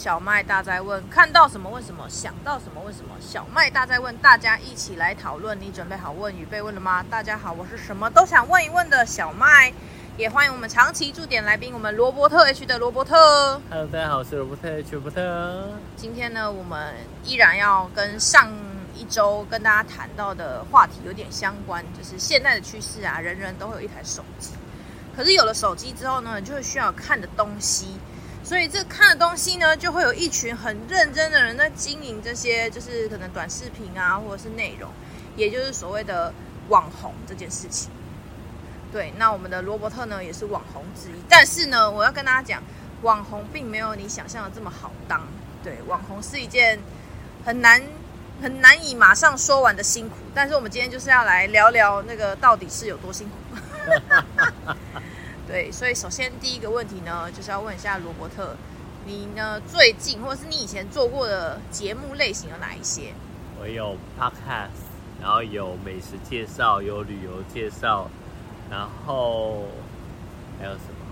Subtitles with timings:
[0.00, 3.14] 小麦大在问，看到什么问什么，想到什么问什么。
[3.20, 5.60] 小麦大在问，大家一起来讨论。
[5.60, 7.04] 你准备好问与被问了吗？
[7.10, 9.70] 大家好，我是什么都想问一问的小麦，
[10.16, 13.60] 也欢迎我们长期驻点来宾，我们罗伯特 H 的罗伯特。
[13.68, 15.68] Hello，大家好，我是罗伯特 H 罗伯特。
[15.96, 18.50] 今天呢，我们依然要跟上
[18.94, 24.52] 一周跟大家谈到的话题有点相关，就是现在的趋势啊，人人都会有一台手机。
[25.14, 27.98] 可是有了手机之后呢，就会需要看的东西。
[28.50, 34.90] 所以这看的东西呢，就会有一群很认真的人在经营这些，就是可能短视频啊，或者是内容，
[35.36, 36.34] 也就是所谓的
[36.68, 37.92] 网红这件事情。
[38.90, 41.22] 对，那我们的罗伯特呢，也是网红之一。
[41.28, 42.60] 但是呢，我要跟大家讲，
[43.02, 45.22] 网红并没有你想象的这么好当。
[45.62, 46.76] 对，网红是一件
[47.44, 47.80] 很难、
[48.42, 50.16] 很难以马上说完的辛苦。
[50.34, 53.36] 但是我们今天就是要来聊聊那个到底是有多辛苦。
[55.50, 58.54] 对，所以首先第一个问题呢，就是要问一下罗伯特，
[59.04, 63.12] 你呢最近或者是你以前做过的节目类型有哪一些？
[63.60, 64.68] 我有 podcast，
[65.20, 68.08] 然后有美食介绍，有旅游介绍，
[68.70, 69.64] 然后
[70.60, 71.04] 还有什么？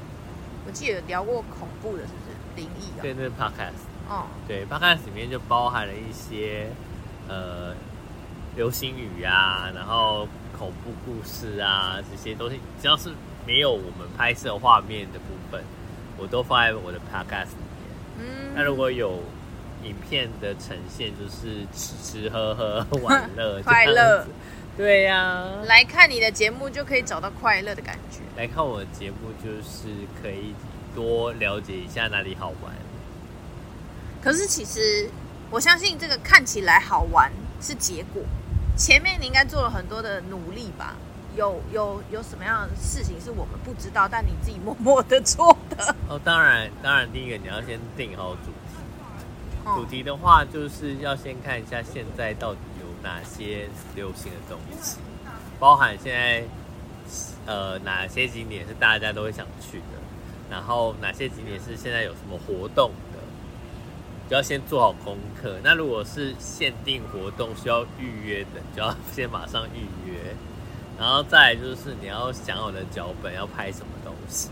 [0.68, 3.02] 我记得有聊过恐怖的，是不是灵异啊？
[3.02, 3.88] 对，那是 podcast。
[4.08, 6.70] 哦，对，podcast 里面就包含了一些
[7.28, 7.74] 呃
[8.54, 13.10] 流星雨啊，然后恐怖故事啊这些东西，只要是。
[13.48, 15.64] 没有我们拍摄画面的部分，
[16.18, 18.20] 我都放在我的 podcast 里面。
[18.20, 19.22] 嗯，那如果有
[19.82, 24.26] 影片的呈现，就是吃吃喝喝玩乐 快乐。
[24.76, 28.20] 对呀、啊，来看你的节目就可以找到快乐的感觉。
[28.36, 29.88] 来看我的节目就是
[30.20, 30.54] 可以
[30.94, 32.70] 多了解一下哪里好玩。
[34.22, 35.08] 可是其实
[35.50, 37.32] 我相信这个看起来好玩
[37.62, 38.22] 是结果，
[38.76, 40.94] 前面你应该做了很多的努力吧？
[41.38, 45.94] 有有有什么样的事情是我们不知道，但你自己默默的做的？
[46.10, 49.64] 哦，当然，当然，第一个你要先定好主题。
[49.64, 54.98] 哦、主题的话，就是要先看一下现在到底有哪些流行的东西，
[55.60, 56.42] 包含现在
[57.46, 59.98] 呃哪些景点是大家都会想去的，
[60.50, 63.20] 然后哪些景点是现在有什么活动的，
[64.28, 65.54] 就要先做好功课。
[65.62, 70.34] 那如果是限定活动需要预约的，就要先马上预约。
[70.98, 74.50] 然后再来就是你要想好的脚本要拍什么东西，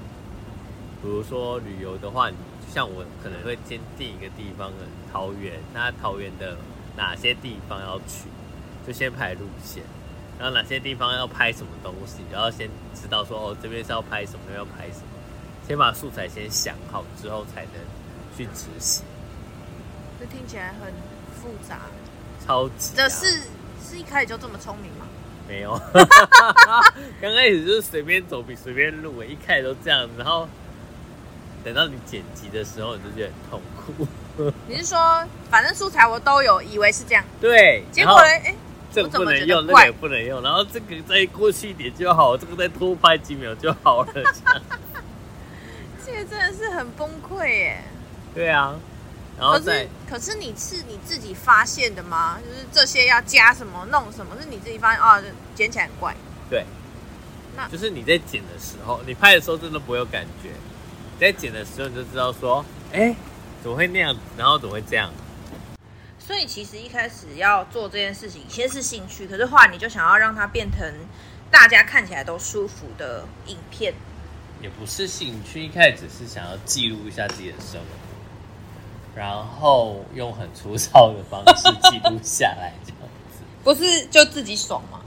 [1.03, 2.37] 比如说旅游的话，你
[2.73, 6.57] 像我可能会先定一个地方的桃园，那桃园的
[6.97, 8.29] 哪些地方要去，
[8.87, 9.83] 就先排路线，
[10.39, 15.09] 然后哪些地方要拍什么东西，然后先知道说哦这边是要拍什么，要拍什么，
[15.67, 17.73] 先把素材先想好之后才能
[18.37, 19.05] 去执行。
[20.21, 20.93] 这听起来很
[21.35, 21.81] 复杂，
[22.47, 22.95] 超级、啊。
[22.95, 23.43] 这是
[23.85, 25.07] 是一开始就这么聪明吗？
[25.49, 25.81] 没有，
[27.23, 30.49] 刚开始就是随便走，比随便录，一开始都这样子，然后
[31.65, 34.07] 等到你剪辑的时候，你就觉得很痛苦。
[34.67, 38.23] 你是说，反正素材我都有，以为是这样，对，结果呢？
[38.23, 38.55] 哎，
[38.93, 44.13] 这个不能用，那个也不能用，然后这个再过去一点就好，这个再多拍几秒就好了。
[46.05, 47.83] 这个真的是很崩溃耶。
[48.35, 48.75] 对啊。
[49.39, 52.39] 然后可是，可是你是你自己发现的吗？
[52.43, 55.21] 就是这些要加什么、弄什么，是你自己发现啊？
[55.55, 56.17] 捡起来很怪。
[56.49, 56.65] 对，
[57.55, 63.15] 那就是你在剪的时候，你拍的时候真的不会有感觉，你在剪的时候你就知道说，哎，
[63.63, 64.17] 怎么会那样？
[64.39, 65.13] 然后怎么会这样？
[66.19, 70.81] 所以其实一开始要做这件事情，先是兴趣，可是后来你就想要让它变成
[71.51, 73.93] 大家看起来都舒服的影片。
[74.63, 78.06] 也不是兴趣，一开始只是想要记录一下自己的生活。
[79.17, 83.01] 然后用很粗糙的方式记录下来，这样
[83.33, 85.01] 子 不是就自己爽吗？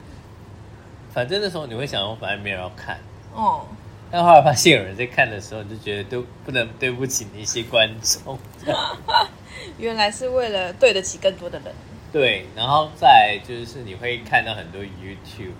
[1.14, 3.00] 反正那时候你会想说，反正没人要看
[3.34, 3.66] 哦。
[4.12, 8.40] 但后来发现有人在看的时候，你就觉得都不能对不起那些观众。
[9.78, 11.72] 原来是为了对得起更多的人。
[12.12, 15.54] 对，然后再就是你会看到很多 YouTube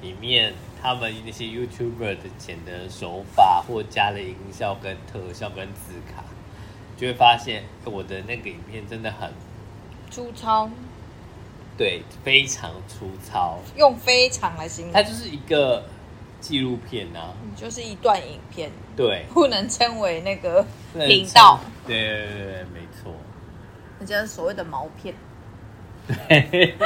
[0.00, 0.52] 里面
[0.82, 6.24] 他们那些 YouTuber 的剪的手法，或加了音效、跟特效、跟字卡。
[7.02, 9.28] 就会发现我的那个影片真的很
[10.08, 10.70] 粗糙，
[11.76, 15.84] 对，非常粗糙，用非常来形容，它就是一个
[16.38, 20.64] 纪录片啊，就是一段影片，对，不能称为那个
[20.94, 21.58] 频道，
[21.88, 23.12] 对对对对，没错，
[23.98, 25.12] 那就是所谓的毛片，
[26.06, 26.76] 对，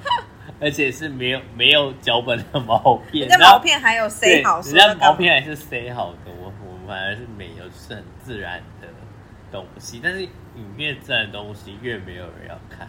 [0.58, 8.88] 而且是没有没有脚本的毛片，那毛片还有塞好，人家毛片还是塞好的，我我反而是没有，就是很自然的。
[9.56, 12.88] 东西，但是影片这样的东西越没有人要看，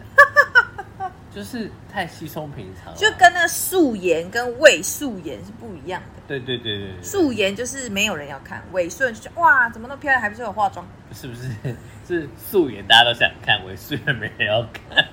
[1.34, 6.22] 就是太稀松平常，就跟那素颜跟伪素颜是不一样的。
[6.28, 10.86] 对对对对，对，素颜就是没有人要看，伪素颜就哇，怎么那么漂亮，还不是有化妆？
[11.14, 11.50] 是不是？
[12.08, 15.06] 是素颜大家都想看，伪素颜没人要看。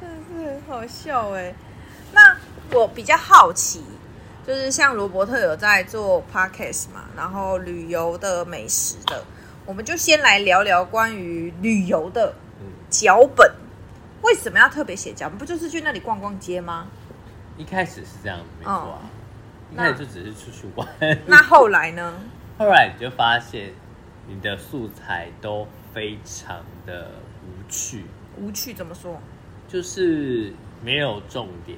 [0.00, 1.54] 真的是很好笑哎。
[2.12, 2.36] 那
[2.70, 3.82] 我比较好奇，
[4.46, 9.24] 就是像罗伯特有在做 podcast 嘛，然后旅游的、美食的，
[9.66, 12.34] 我们就先来聊聊关于旅游的
[12.90, 13.48] 脚本。
[13.50, 13.60] 嗯
[14.22, 15.36] 为什么要特别写脚本？
[15.36, 16.86] 不就是去那里逛逛街吗？
[17.58, 19.00] 一开始是这样，没错啊。
[19.02, 19.10] 哦、
[19.70, 20.88] 一开始就只是出去玩。
[21.26, 22.14] 那后来呢？
[22.56, 23.74] 后来你就发现，
[24.26, 27.10] 你的素材都非常的
[27.42, 28.06] 无趣。
[28.38, 29.20] 无趣怎么说？
[29.68, 31.76] 就是没有重点，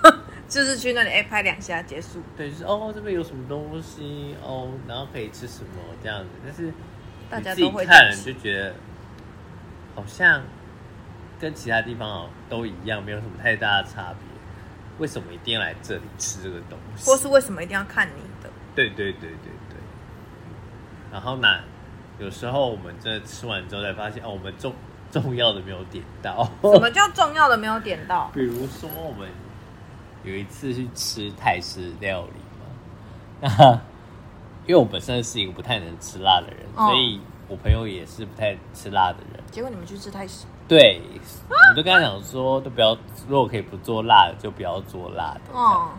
[0.48, 2.22] 就是去那里哎拍两下结束。
[2.36, 6.28] 对，就是哦这边有什么东西哦，然后可以吃什么这样子。
[6.44, 6.72] 但是
[7.30, 8.74] 大家都会看，就觉得
[9.94, 10.42] 好像。
[11.40, 14.18] 跟其他地方哦都一样，没有什么太大的差别。
[14.98, 17.10] 为什么一定要来这里吃这个东西？
[17.10, 18.48] 或是为什么一定要看你的？
[18.74, 19.76] 对对对对对。
[21.12, 21.48] 然后呢，
[22.18, 24.72] 有时候我们真的吃完之后才发现，哦，我们重
[25.10, 26.48] 重要的没有点到。
[26.62, 28.30] 什么叫重要的没有点到？
[28.32, 29.28] 比如说我们
[30.22, 33.80] 有一次去吃泰式料理嘛，那
[34.66, 39.42] 因为我本身是一个不太能吃辣的人，哦、所以我朋友也是不太吃辣的人。
[39.50, 40.46] 结果你们去吃泰式？
[40.66, 41.00] 对，
[41.50, 42.96] 我就跟他讲说，都不要，
[43.28, 45.52] 如果可以不做辣的，就不要做辣的。
[45.52, 45.90] 哦。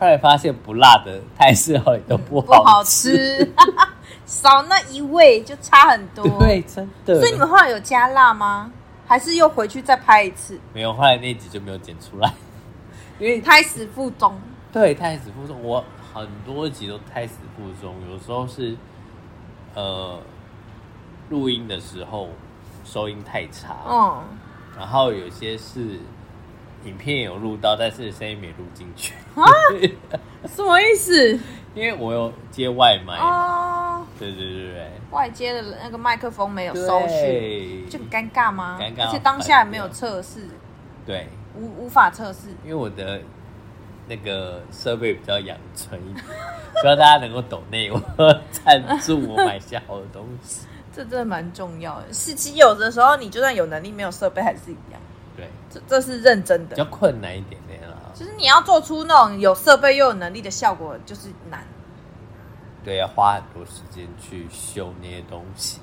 [0.00, 3.86] 后来发现不辣的泰式料理都不好吃，不好吃
[4.26, 6.26] 少那一味就差很多。
[6.40, 7.20] 对，真的。
[7.20, 8.72] 所以你们后来有加辣吗？
[9.06, 10.58] 还是又回去再拍一次？
[10.72, 12.32] 没有，后来那集就没有剪出来，
[13.20, 14.36] 因为胎死腹中。
[14.72, 15.84] 对，胎死腹中，我
[16.14, 18.74] 很多集都胎死腹中，有时候是
[19.74, 20.18] 呃
[21.28, 22.30] 录音的时候。
[22.86, 24.22] 收音太差，嗯，
[24.76, 25.98] 然后有些是
[26.84, 29.14] 影片有录到，但是声音没录进去。
[29.34, 29.42] 啊？
[30.46, 31.32] 什么意思？
[31.74, 38.76] 因为我有接外麦哦，对对对对，外接的那个麦克风没有收讯，就很尴尬吗？
[38.78, 40.46] 尴尬，而且当下也没有测试，
[41.06, 41.26] 对，
[41.56, 43.22] 无无法测试，因为我的
[44.06, 46.24] 那个设备比较阳春一点，
[46.80, 48.00] 希望大家能够抖内我
[48.50, 50.66] 赞助我买下好的东西。
[50.94, 55.00] 这真的蛮重要的，是其实有的时候你就算有能力，没有设备还是一样。
[55.36, 57.96] 对，这这是认真的，比较困难一点点啦。
[58.14, 61.64] 就是你要做出那种有设备又有能力的效果，就是难。
[62.84, 65.80] 对，要花很多时间去修那些东西。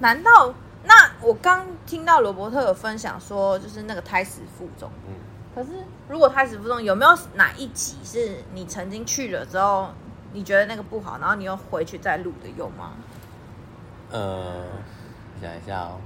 [0.00, 0.52] 难道
[0.82, 4.90] 那我刚听到罗伯特有分享说，就是那个胎死腹中。
[5.06, 5.14] 嗯。
[5.56, 5.70] 可是
[6.06, 9.88] 如果胎死腹中，有没有哪一集是你曾经去了之后，
[10.34, 12.92] 你觉得那个不好，然后你又回去再录的，有吗？
[14.10, 14.66] 呃，
[15.40, 15.98] 想一下哦，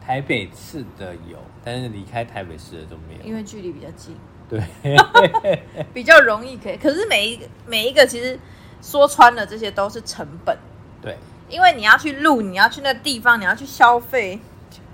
[0.00, 4.16] 台北市的有，但是离开台北市的都没有，因为距离比较近。
[4.48, 4.62] 对，
[5.92, 6.78] 比较容易可以。
[6.78, 8.38] 可是每一个每一个其实
[8.80, 10.56] 说穿了，这些都是成本。
[11.02, 11.18] 对，
[11.50, 14.40] 因为你要去录，你要去那地方，你要去消费，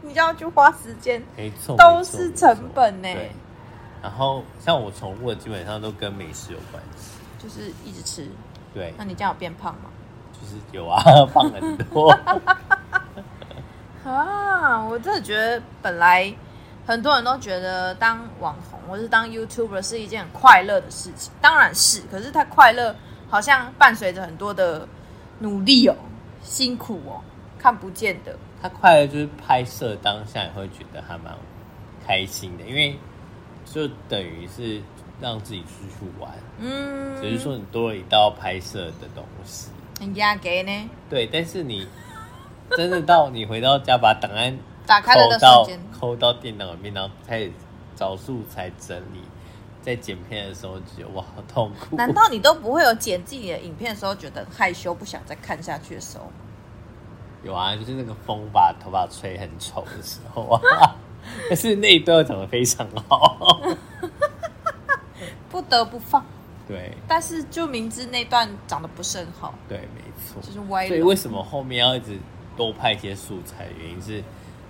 [0.02, 3.08] 你就要去花时间，没错，都是成本呢。
[4.02, 8.28] 然后像我宠物的，基本上都跟美食有关系，就是一直吃。
[8.74, 8.92] 对。
[8.98, 9.90] 那你这样有变胖吗？
[10.32, 11.00] 就是有啊，
[11.32, 12.10] 胖很多
[14.04, 14.84] 啊！
[14.84, 16.34] 我真的觉得，本来
[16.84, 22.02] 很多人都觉得当网红或是当 YouTuber 是一件很快乐的事情，当然是。
[22.10, 22.92] 可是他快乐
[23.30, 24.88] 好像伴随着很多的
[25.38, 25.94] 努力哦，
[26.42, 27.22] 辛苦哦，
[27.56, 28.36] 看不见的。
[28.62, 31.36] 他快乐就是拍摄当下，也会觉得还蛮
[32.06, 32.96] 开心的，因为
[33.64, 34.80] 就等于是
[35.20, 39.70] 让自己出去玩，嗯，只是说你多了一道拍摄的东西。
[40.00, 40.90] 人家给呢？
[41.10, 41.88] 对，但是你
[42.76, 47.52] 真的到你回到家，把档案打开的瞬间，抠到电脑里面，然后开始
[47.96, 49.20] 找素材整理，
[49.80, 51.96] 在剪片的时候觉得哇，好痛苦。
[51.96, 56.30] 难道你都不会有剪自己的影片的时候觉得害羞，不想再看下去的时候？
[57.42, 60.96] 有啊，就是那个风把头发吹很丑的时候啊。
[61.48, 63.60] 但是那一段长得非常好，
[65.48, 66.24] 不得不放。
[66.66, 70.88] 对，但是就明知那段长得不是很好，对，没错，就是歪。
[70.88, 72.18] 所以为什么后面要一直
[72.56, 73.68] 多拍一些素材？
[73.78, 74.22] 原因是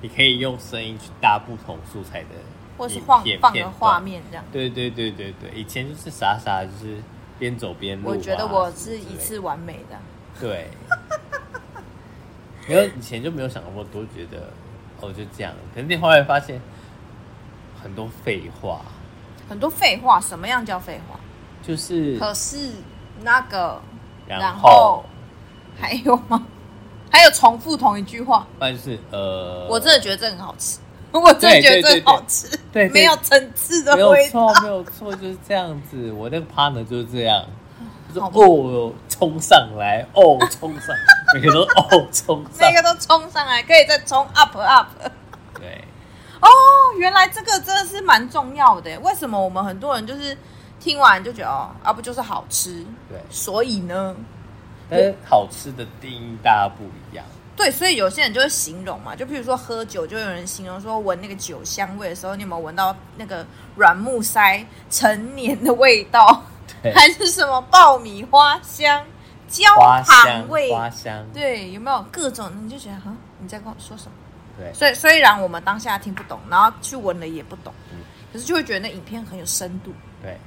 [0.02, 2.28] 你可以用声音去搭不同素材的，
[2.76, 4.44] 或是放放个画面这样。
[4.52, 6.98] 对对对对对，以前就是傻傻就是
[7.38, 8.10] 边走边录。
[8.10, 9.96] 我觉得我是一次完美的。
[10.40, 10.68] 对，
[12.68, 14.50] 因为以前就没有想过多，觉得
[15.00, 15.52] 哦就这样。
[15.74, 16.60] 可是你后来发现
[17.82, 18.80] 很多废话，
[19.48, 21.18] 很多废话，什么样叫废话？
[21.62, 22.70] 就是，可是
[23.22, 23.80] 那个，
[24.26, 25.04] 然后，
[25.80, 26.46] 还有吗？
[27.10, 30.78] 还有重复同一句话，但是呃，我真的觉得这很好吃，
[31.12, 36.10] 我真的觉得这很好吃，对，没有层次的味道，没有错，没有错，就是这样子。
[36.12, 37.44] 我那个 partner 就是这样，
[38.08, 38.92] 就是哦，
[39.22, 40.96] 冲上来，哦， 冲上，
[41.32, 44.88] 每个都哦，冲，每个都冲上来，可以再冲 up up。
[45.54, 45.84] 对，
[46.40, 46.48] 哦，
[46.98, 48.98] 原来这个真的是蛮重要的。
[48.98, 50.36] 为什么我们很多人就是
[50.80, 52.84] 听完就觉得哦，啊不就是好吃？
[53.08, 54.16] 对，所以呢？
[54.90, 57.24] 但是好吃的定义大家不一样。
[57.54, 66.42] 对，所以有些人就会形容嘛，就譬如说喝酒，就有人形容说闻那个酒香味的时候，你有没有闻到那个软木塞陈年的味道？
[66.82, 69.04] 对，还是什么爆米花香、
[69.52, 71.24] 焦糖味、花香？
[71.32, 72.50] 对，有没有各种？
[72.64, 74.12] 你就觉得哈，你在跟我说什么？
[74.58, 77.98] 对，所以虽然我们当下听不懂，然后去闻了也不懂，嗯，
[78.32, 79.92] 可是就会觉得那影片很有深度。
[80.22, 80.38] 对，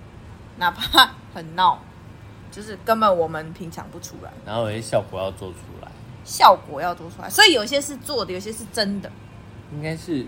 [0.57, 1.79] 哪怕很闹。
[2.51, 5.91] 就是根本我们品尝不出来，然后有些效果要做出来，
[6.23, 9.11] 效果要做出来，所以有些是做的，有些是真的，
[9.73, 10.27] 应该是，应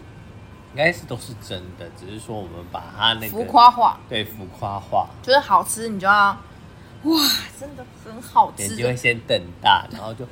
[0.75, 6.37] 该是都是真的，只是说我们把它那个浮夸化，对，浮夸化，就是好吃，你就要
[7.07, 7.21] 哇，
[7.59, 10.25] 真的很好吃，眼睛会先瞪大，然后就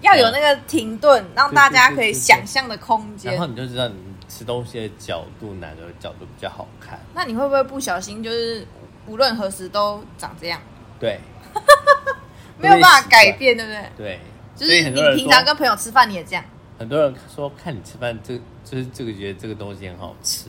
[0.00, 3.94] 要有那个停顿，让大家可以想象的空间，然后你就知道你
[4.28, 6.98] 吃东西的角度哪个角度比较好看。
[7.14, 8.66] 那你会不会不小心就是
[9.06, 10.60] 无论何时都长这样？
[10.98, 11.20] 对，
[12.58, 13.90] 没有办法改变，对不对？
[13.96, 14.20] 对，
[14.56, 16.44] 就是你平常跟朋友吃饭，你也这样。
[16.78, 20.46] 很多人说看你吃饭，这就是这个觉得这个东西很好吃。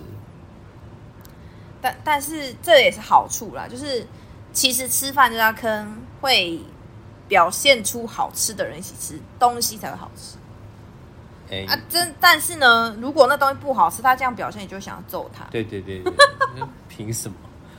[1.79, 4.05] 但但是这也是好处啦，就是
[4.57, 6.59] 其实吃饭就要坑会
[7.27, 10.35] 表现出好吃的人一起吃东西才会好吃。
[11.51, 15.45] 哎啊，真但是呢，如果那东西不好吃，他这样表现，你就想要揍他。
[15.51, 16.11] 对对对对，
[16.89, 17.37] 凭什么？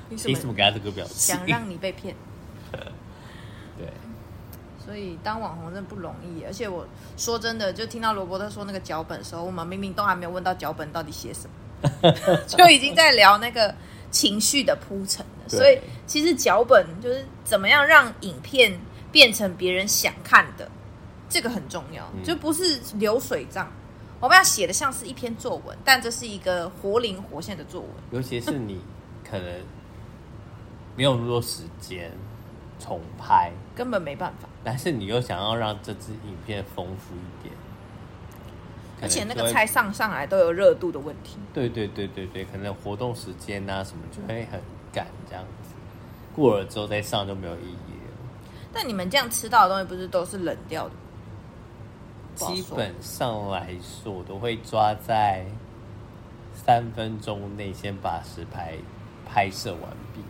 [0.08, 1.34] 凭什么给他这个表情？
[1.34, 2.14] 想让你被骗。
[3.76, 3.92] 对，
[4.86, 11.50] 所以当网红真的不容易，而且我说真的，就听到罗伯特说那个脚本的时候，我们明明都还没有问到脚本到底写什
[11.82, 12.12] 么，
[12.46, 13.74] 就已经在聊那个
[14.10, 15.48] 情绪的铺陈了。
[15.48, 18.78] 所以其实脚本就是怎么样让影片
[19.10, 20.70] 变成别人想看的，
[21.28, 23.70] 这个很重要，就不是流水账。
[24.20, 28.80] 我们要写的像是一篇作文，但这是一个活灵活现的作文，尤其是你
[29.28, 29.60] 可能
[30.96, 32.10] 没有那么多时间。
[32.80, 37.52] 重拍根本没办法，但是你又想要让这支影片丰富一点，
[39.00, 41.38] 而且那个菜上上来都有热度的问题。
[41.52, 44.60] 对对对对对，可能活动时间啊什么就会很
[44.92, 45.70] 赶这样子，
[46.34, 48.28] 过了之后再上就没有意义了。
[48.72, 50.94] 但你们这样吃到的东西不是都是冷掉的？
[52.36, 55.44] 基本上来说，我都会抓在
[56.54, 58.74] 三分钟内先把实拍
[59.26, 60.20] 拍摄完毕。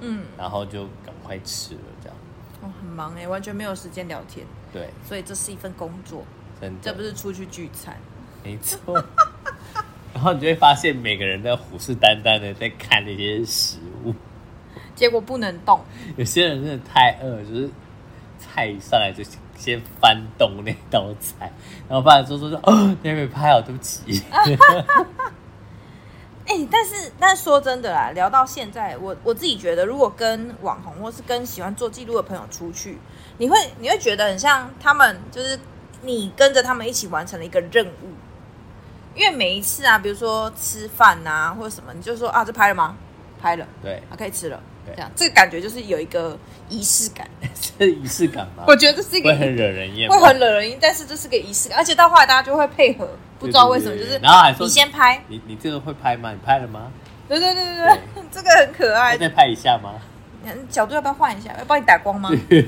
[0.00, 2.16] 嗯，然后就赶快吃了，这样。
[2.62, 4.46] 哦，很忙哎，完全没有时间聊天。
[4.72, 6.22] 对，所以这是一份工作，
[6.60, 7.96] 真的，这不是出去聚餐。
[8.42, 9.02] 没错。
[10.14, 14.12] 然后你就会发现，每个人都虎视眈眈的在看那些食物，
[14.96, 15.80] 结果不能动。
[16.16, 17.70] 有些人真的太饿，就是
[18.38, 19.22] 菜一上来就
[19.56, 21.52] 先翻动那道菜，
[21.88, 24.20] 然后发现说说说，哦，你还没拍好，对不起。
[26.46, 32.98] 哎、欸，但是但是说真的啦，聊到现在，我我自己觉得，如果跟网红或是跟喜欢做记录的朋友出去，
[33.36, 35.60] 你会你会觉得很像他们，就是
[36.02, 38.14] 你跟着他们一起完成了一个任务。
[39.18, 42.96] 因为每一次啊，比如说吃饭啊或者什么，你就说啊，这拍了吗？
[43.42, 44.60] 拍了，对，啊，可以吃了。
[44.86, 47.28] 这样，这个感觉就是有一个仪式感，
[47.78, 48.64] 是仪式感吗？
[48.66, 53.06] 我觉得这是一个会很惹人厌，会很惹人厌，但是这是个仪式感，而且到后来大家就会配合，
[53.38, 56.30] 不知道为什么，就是然后还说你先拍，你你这个会拍吗？
[56.32, 56.90] 你拍了吗？
[57.28, 57.98] 对对对对对，
[58.30, 59.94] 这个很可爱，再拍一下吗？
[60.68, 61.54] 角度要不要换一下？
[61.58, 62.30] 要帮你打光吗？
[62.48, 62.60] 之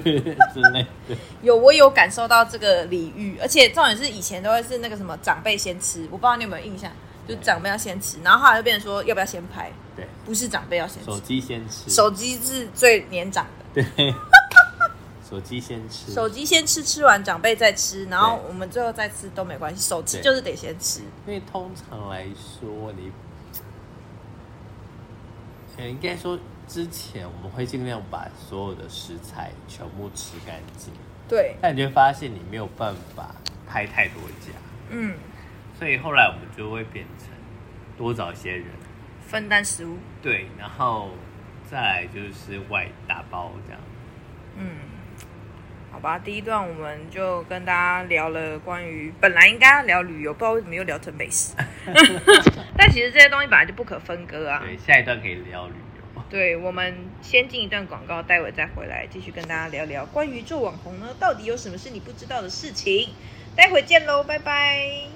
[0.72, 1.16] 类的。
[1.42, 6.90] 有，我有感受到这个礼遇，而且重点是以前都会是那个什么长辈先吃，我不知道你有没有印象。
[7.28, 9.70] 就长辈要先吃，然后后来就变成说要不要先拍？
[9.94, 13.84] 对，不是长辈要先吃，手机先吃，手机是最年长的。
[13.96, 14.12] 对，
[15.30, 19.88] 手机先吃，手机先吃，吃完长辈再吃，然后我们最后再吃都没关系。
[19.88, 23.12] 手机就是得先吃，因为通常来说，你，
[25.86, 26.36] 应该说
[26.70, 30.94] 之前我们会尽量把所有的食材全部吃干净。
[31.28, 33.34] 对，但你就会发现你没有办法
[33.66, 34.52] 拍太多家。
[34.90, 35.14] 嗯。
[35.76, 37.28] 所以后来我们就会变成
[37.98, 38.66] 多找一些人
[39.26, 41.10] 分担食物，对，然后
[41.68, 43.80] 再来就是外打包这样。
[44.56, 44.66] 嗯，
[45.90, 51.56] 好吧，第一段我们就跟大家聊了关于本来应该要聊旅游，不知道为什么又聊成美食。
[52.76, 54.60] 但其实这些东西本来就不可分割啊。
[54.64, 55.89] 对，下一段可以聊旅游。
[56.30, 63.08] 对，我们先进一段广告，待会再回来继续跟大家聊聊关于做网红呢，到底有什么是你不知道的事情？
[63.56, 65.06] 待会见喽，拜拜。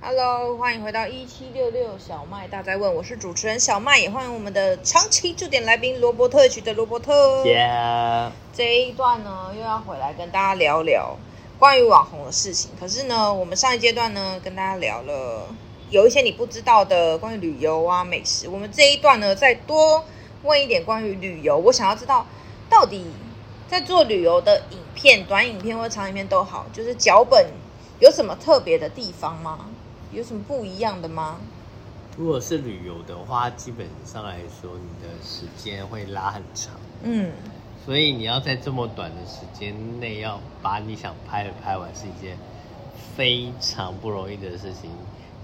[0.00, 7.44] Hello，欢迎回到一七六六小麦大在问，我是主持人小麦，也欢迎我们的长期驻点来宾罗伯特区的罗伯特。
[7.44, 8.30] Yeah。
[8.54, 11.18] 这一段呢，又要回来跟大家聊聊
[11.58, 12.70] 关于网红的事情。
[12.80, 15.48] 可是呢，我们上一阶段呢，跟大家聊了
[15.94, 18.48] 有一些你不知道的关于旅游啊、美食。
[18.48, 20.04] 我们这一段呢，再多。
[20.42, 22.26] 问一点关于旅游，我想要知道，
[22.68, 23.06] 到底
[23.68, 27.46] 在做旅游的影片、短影片或长影片都好，就是脚本
[28.00, 29.70] 有什么特别的地方吗？
[30.12, 31.38] 有什么不一样的吗？
[32.18, 36.74] 如果是旅游的话，基本上来说，你的时间会拉很长。
[37.04, 37.32] 嗯，
[37.86, 42.36] 所以你要在这么短的时间内要把你想拍的拍完，是一件
[43.16, 44.90] 非常不容易的事情。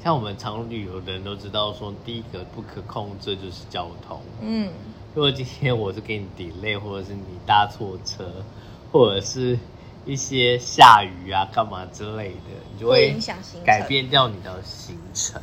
[0.02, 4.22] 像我们常旅游的人都知道，说第一个不可控制就是交通。
[4.40, 4.72] 嗯，
[5.14, 8.42] 如果今天我是给你 delay，或者是你搭错车，
[8.90, 9.58] 或者是
[10.06, 15.40] 一些下雨啊、干嘛之类的，你就会影响行程，改变掉你的行程。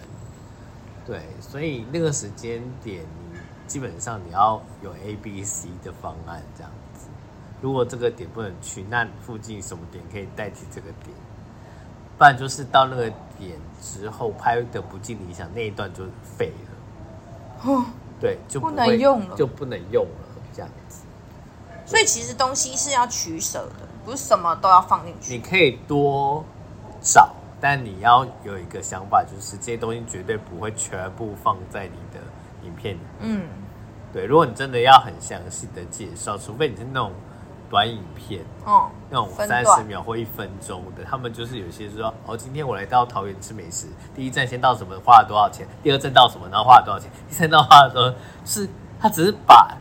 [1.06, 7.08] 对，所以那个时间点，你基本上你要有 A、B、C 的方案这样子。
[7.62, 11.16] 如果这个点不能去，那附近什么点可以代替这个点？
[12.18, 17.72] 不然就是到那个点之后拍的不尽理想，那一段就废了。
[17.72, 17.86] 哦，
[18.20, 21.04] 对，就不，不能用了，就不能用了，这样子。
[21.86, 25.34] 所以其实东西是要取舍的，不是什么都要放进去。
[25.34, 26.44] 你可以多
[27.02, 27.30] 找，
[27.62, 32.20] 但你要有一个想法，就是这些东西绝对不会全部放在你的
[32.64, 33.00] 影片里。
[33.22, 33.48] 嗯，
[34.14, 37.12] 对，如果你真的要很详细的介绍，除非你是那种。
[37.70, 45.68] 短影片哦，那种三十秒或一分钟的，他们就是有些说哦，今天我来到桃园吃美食，第一站先到什么，花了多少钱？
[45.84, 47.12] 第二站到什么，然后花了多少钱？
[47.28, 48.16] 第三站花了多少？
[48.46, 48.70] 是
[49.00, 49.78] 他只是把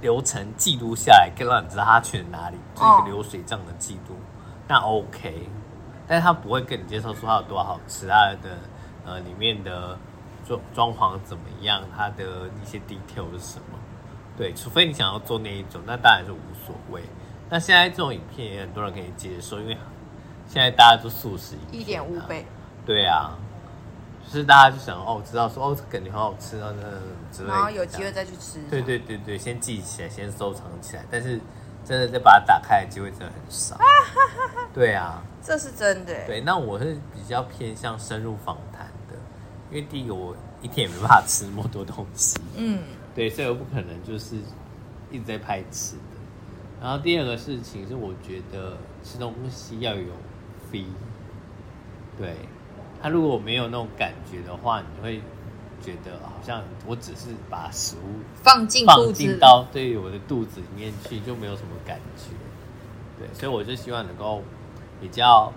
[0.00, 4.16] 流程记录下来，更让你知道他去了哪里，就是一个流水账的记录，
[4.66, 5.48] 那 OK。
[6.06, 8.58] 但是他不会跟你介绍说他有多好吃，他的
[9.04, 9.98] 呃里面的
[10.46, 13.78] 装装潢怎么样，他的一些 detail 是什么。
[14.36, 17.02] 对，除非你想要做那一种，那当然是无所谓。
[17.48, 19.76] 那现在这种影片也很多人可以接受，因为
[20.46, 22.44] 现在大家都素食一点五倍。
[22.84, 23.38] 对啊，
[24.26, 26.82] 就是大家就想哦，知道说哦，这感觉很好吃啊，那
[27.34, 27.54] 之类的。
[27.54, 28.60] 然后有机会再去吃。
[28.68, 31.04] 对对对对，先记起来，先收藏起来。
[31.10, 31.40] 但是
[31.84, 33.78] 真的再把它打开的机会真的很少。
[34.74, 36.26] 对啊，这是真的。
[36.26, 39.16] 对，那我是比较偏向深入访谈的，
[39.70, 42.38] 因为第一个我一天也没办法吃那么多东西。
[42.56, 42.82] 嗯。
[43.14, 44.36] 对，所以我不可能就是
[45.10, 46.02] 一直在拍吃的。
[46.80, 50.12] 然后第二个事情是，我觉得吃东西要有
[50.70, 50.84] feel。
[52.16, 52.34] 对，
[53.02, 55.20] 他如果没有那种感觉的话，你会
[55.82, 62.30] 觉得好像我只是把食物放进放进到对我的肚子里面去，就没有什么感觉。
[63.18, 64.42] 对，所以我就希望能够
[65.00, 65.52] 比较。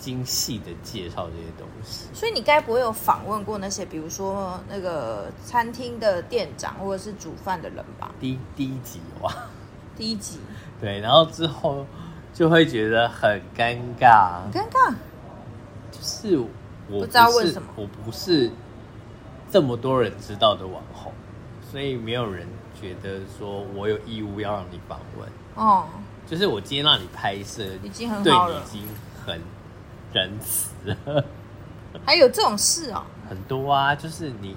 [0.00, 8.10] 精细的介绍这些东西，所以你该不会有访问过那些，比如说那个餐厅的店长或者是煮饭的人吧？
[8.18, 9.30] 第第一集哇，
[10.00, 10.38] 第一集，
[10.80, 11.84] 对，然后之后
[12.32, 14.94] 就会觉得很尴尬，很尴尬，
[15.92, 16.48] 就是我
[16.88, 18.50] 不，不知道为什么，我不是
[19.50, 21.12] 这么多人知道的网红，
[21.70, 22.48] 所以没有人
[22.80, 25.28] 觉得说我有义务要让你访问。
[25.54, 25.84] 哦，
[26.26, 29.40] 就是我今天让你拍摄，已经很好了，对你已经很。
[30.12, 31.24] 仁慈了，
[32.04, 33.04] 还有这种事哦？
[33.28, 34.56] 很多啊，就是你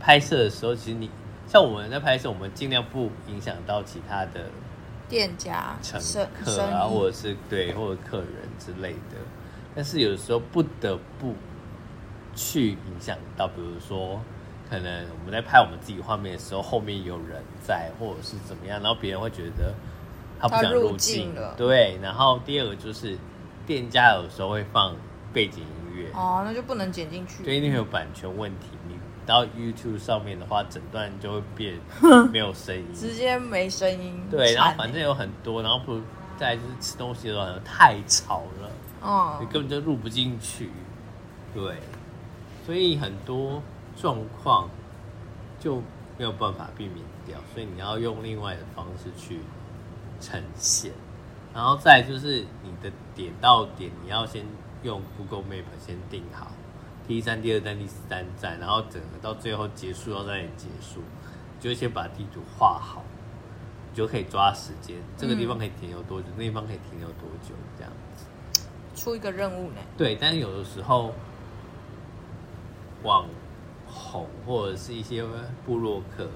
[0.00, 1.08] 拍摄的时候，其实你
[1.46, 4.50] 像我们在拍摄，我们尽量不影响到其他的
[5.08, 6.00] 店家、乘
[6.42, 9.16] 客啊，或者是对或者客人之类的。
[9.74, 11.34] 但是有时候不得不
[12.34, 14.20] 去影响到，比如说
[14.68, 19.74] 可能我们在拍我们自己画面的时候，后面有人在，或者是怎么样，然后别人会觉得
[20.40, 21.54] 他不想入镜了。
[21.56, 23.16] 对，然后第二个就是。
[23.68, 24.96] 店家有时候会放
[25.30, 28.68] 背景音乐哦，那就不能剪进去，对，因为有版权问题。
[29.28, 31.78] 你到 YouTube 上面的话，整段就会变
[32.32, 34.24] 没有声音，直接没声音。
[34.30, 36.00] 对，然后反正有很多，然后不
[36.38, 38.70] 再就是吃东西的时候太吵了，
[39.02, 40.70] 哦，你根本就录不进去。
[41.54, 41.76] 对，
[42.64, 43.62] 所以很多
[43.94, 44.70] 状况
[45.60, 45.76] 就
[46.16, 49.40] 没有办法避免掉，所以你要用另外的方式去
[50.22, 50.90] 呈现。
[51.52, 54.46] 然后再就是你的点到点，你要先
[54.82, 56.50] 用 Google Map 先定好
[57.08, 61.00] 第一站、第二站、第三站，然后整个到最后结束要在那里结束，
[61.58, 63.02] 就先把地图画好，
[63.90, 68.26] 你就可以抓时间，这个地方可以停留多久，嗯、那地方可以停留多久，这样子
[68.94, 69.76] 出一个任务呢？
[69.96, 71.14] 对，但是有的时候
[73.02, 73.26] 网
[73.86, 75.24] 红或者是一些
[75.64, 76.28] 部落客，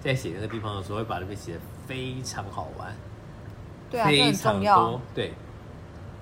[0.00, 2.92] 在写那个地方的时候，会把那边写的非常好玩，
[3.88, 5.32] 对啊，非常多，啊、对，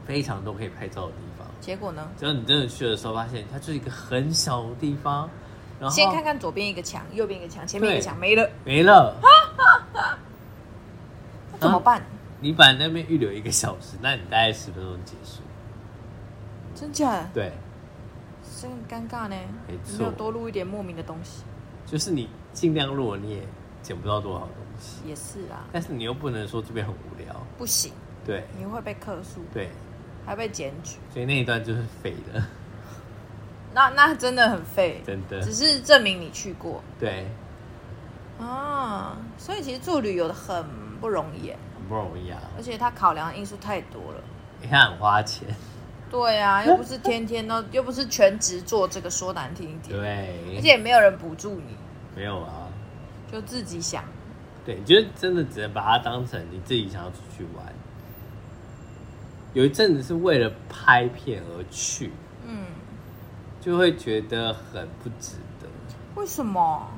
[0.05, 1.43] 非常多可以拍照的地方。
[1.64, 2.07] 结果呢？
[2.18, 5.31] 只要你真的去的时候，发现它就是一个很小的地方。
[5.81, 9.16] 然后先看看左边一个墙，右边一个墙，前面一个墙没了，没了。
[11.53, 12.03] 那怎么办？
[12.40, 15.40] 你把那边预留一个小时，那你大概十分钟结束。
[16.74, 17.31] 真假的？
[17.33, 17.53] 对。
[18.61, 19.37] 真尴尬呢。
[19.66, 19.98] 没错。
[19.98, 21.42] 没有多录一点莫名的东西。
[21.87, 23.42] 就是你尽量录，你也
[23.83, 25.09] 捡不到多少东西。
[25.09, 25.64] 也是啊。
[25.72, 27.35] 但是你又不能说这边很无聊。
[27.57, 27.92] 不行。
[28.24, 28.44] 对。
[28.59, 29.40] 你会被客诉。
[29.53, 29.70] 对。
[30.26, 30.96] 还被检举。
[31.12, 32.42] 所以那一段就是废的。
[33.74, 35.02] 那那真的很废。
[35.06, 35.40] 真的。
[35.42, 36.82] 只是证明你去过。
[36.98, 37.26] 对。
[38.38, 40.64] 啊，所以其实做旅游的很
[41.00, 42.38] 不容易，很不容易啊。
[42.56, 44.20] 而且他考量的因素太多了。
[44.60, 45.46] 你看很花钱。
[46.10, 49.98] 对啊，又不是天天都，又不是全职做这个，说难听一点。
[49.98, 51.76] 对，而且也没有人补助你。
[52.14, 52.68] 没有啊，
[53.30, 54.04] 就自己想。
[54.64, 57.66] 对，你觉得真的只能把它当成你自己想要出去玩。
[59.55, 62.12] 有一阵子是为了拍片而去，
[62.45, 62.67] 嗯，
[63.61, 65.67] 就会觉得很不值得。
[66.17, 66.88] 为什么？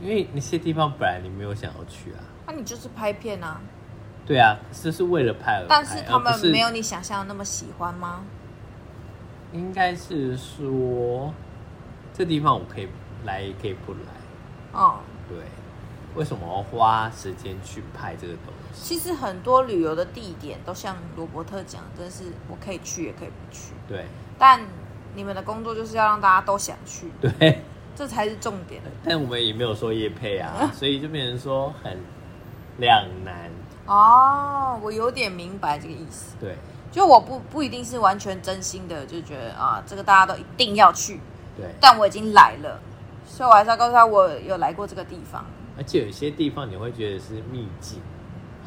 [0.00, 2.18] 因为那些地方本来你没有想要去啊。
[2.46, 3.60] 那、啊、你就是拍片啊。
[4.26, 8.24] 对啊，这是为了拍而拍，但是他们没有你想象的那么喜欢吗？
[9.52, 11.32] 应该是说，
[12.14, 12.88] 这地方我可以
[13.24, 13.98] 来，也可以不来。
[14.72, 15.38] 哦，对，
[16.14, 18.94] 为什么要花时间去拍这个东西？
[18.94, 23.72] 其实很多旅游的地点都像罗伯特讲，真是我可以去，也可以不去。
[23.88, 24.06] 对，
[24.38, 24.60] 但
[25.14, 27.62] 你们的工作就是要让大家都想去， 对，
[27.94, 28.82] 这才是重点。
[29.04, 31.98] 但我们也没有说夜配啊， 所以就变成说很
[32.78, 33.50] 两难。
[33.86, 36.36] 哦，我有点明白这个意思。
[36.38, 36.56] 对，
[36.90, 41.20] 就我不不一定是完全真心的，就觉得啊，这个大家都一定要去。
[41.56, 42.80] 对，但我已经来了，
[43.26, 45.44] 所以我还是要告诉他我有来过这个地方。
[45.76, 48.00] 而且有些地方你会觉得是秘境，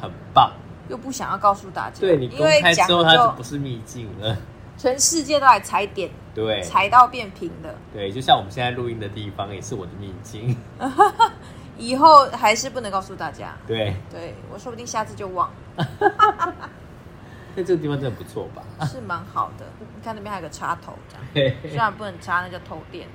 [0.00, 0.52] 很棒，
[0.88, 2.00] 又不想要告诉大家。
[2.00, 4.36] 对，你公开之后它就不是秘境了，
[4.76, 7.74] 全世界都来踩点，对，踩到变平的。
[7.92, 10.56] 对，就像我们现在录音的地方也是我的秘境。
[11.78, 13.54] 以后还是不能告诉大家。
[13.66, 15.50] 对，对我说不定下次就忘。
[17.54, 18.62] 那这个地方真的不错吧？
[18.86, 19.64] 是蛮好的。
[19.78, 23.06] 你看那边还有个插头，这样 虽然不能插，那叫偷电。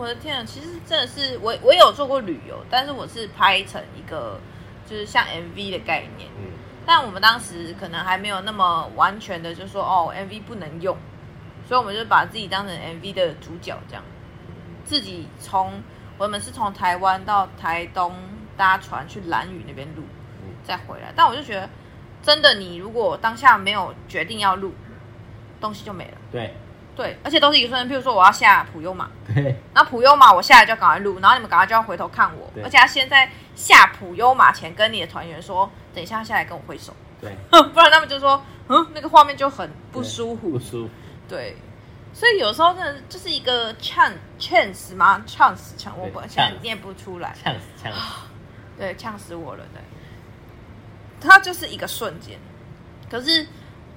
[0.00, 0.44] 我的天啊！
[0.44, 4.40] 其实真的是我，我有做过旅游，但是我是拍成一个
[4.88, 6.26] 就是像 MV 的概念。
[6.38, 6.52] 嗯。
[6.86, 10.96] 但我们当时可能还没有那么完全的，就说哦，MV 不能用，
[11.68, 14.02] 所以我们就把自己当成 MV 的主角这样。
[14.84, 15.82] 自己从
[16.16, 18.14] 我们是从台湾到台东
[18.56, 20.02] 搭船去兰屿那边录，
[20.64, 21.12] 再回来。
[21.14, 21.68] 但我就觉得，
[22.22, 24.72] 真的，你如果当下没有决定要录，
[25.60, 26.18] 东西就没了。
[26.32, 26.54] 对
[26.96, 27.92] 对，而且都是一个瞬间。
[27.92, 40.90] 譬如说，我要下普悠玛，对，然后普悠玛我下来就要赶快录，然后你们赶快就要回头看我，而且他先在下普悠玛前跟你的团员说，等一下下来跟我挥手，对， 不然他们就说，嗯，那个画面就很不舒服，不舒服，
[41.28, 41.56] 对。
[42.12, 47.32] 所以有时候真的就是一个 chance chance 吗？chance chance，我现在念不出来。
[47.42, 47.94] chance chance，
[48.76, 49.80] 对，呛死我了，对。
[51.20, 52.36] 它就是一个瞬间，
[53.08, 53.46] 可是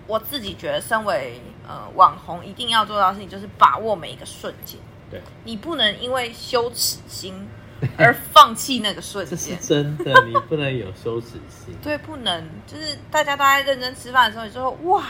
[0.08, 4.80] 我自己觉得，身为呃网红，一定要做到的事情就是把握每一个瞬间。
[5.10, 7.48] 对，你不能因为羞耻心
[7.98, 9.38] 而放弃那个瞬间。
[9.38, 11.76] 这是真的， 你不能有羞耻心。
[11.82, 15.06] 对，不能，就是大家都在认真吃饭的时候，你就说哇。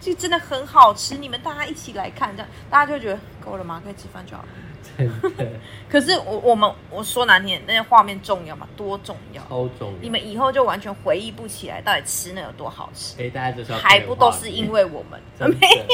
[0.00, 3.82] 这真的很好吃，你们大家一起来看，这样大家就觉得够了吗？
[3.84, 4.48] 可以吃饭就好了。
[4.96, 5.46] 真的。
[5.88, 8.68] 可是我我们我说难听点，那些画面重要吗？
[8.76, 9.42] 多重要？
[9.48, 9.98] 超重要。
[10.00, 13.22] 你们以后就完全回忆不起来，到底吃那有多好吃？
[13.22, 15.20] 哎，大家就是还不都是因为我们？
[15.38, 15.84] 没有，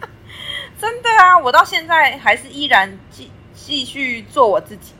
[0.80, 1.38] 真的啊！
[1.38, 4.92] 我到现在还是依然继继续做我自己。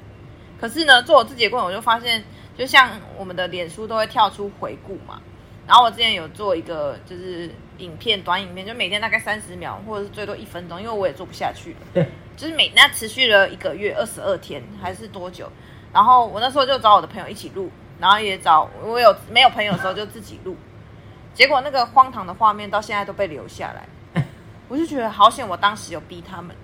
[0.60, 2.24] 可是呢，做我自己的过程，我就发现，
[2.56, 5.20] 就像我们的脸书都会跳出回顾嘛。
[5.66, 11.76] 然后我之前有做一个就是影片，短影片，就每天大概三十秒，或者是最多一分钟，因为我也做不下去了。
[11.94, 15.50] 对，就是每那持续了一个月二十二天还是多久？
[15.92, 20.56] 然后我那时候就找我的朋友一起录，然后也找我有没有朋友的时候就自己录。
[21.34, 24.24] 结果那个荒唐的画面到现在都被留下来，
[24.68, 26.54] 我就觉得好险，我当时有逼他们，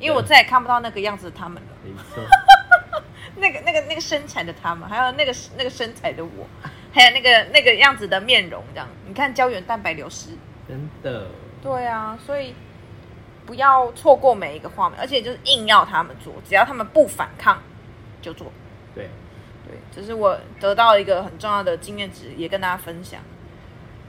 [0.00, 1.68] 因为我再也看不到那个样子的他们了。
[1.82, 2.22] 没错，
[3.36, 6.48] 那个那个那个身材的他们，还有那个那个身材的我。
[6.96, 10.28] 还有那个那个样子的面容，这样你看胶原蛋白流失，
[10.68, 11.28] 真的。
[11.62, 12.54] 对啊，所以
[13.46, 17.62] 不要错过每一个画面，而且就是硬要他们做，只要他们不反抗
[18.20, 18.52] 就做。
[18.94, 19.08] 对，
[19.66, 23.20] 对，这是我得到一个很重要的经验值，也跟大家分享。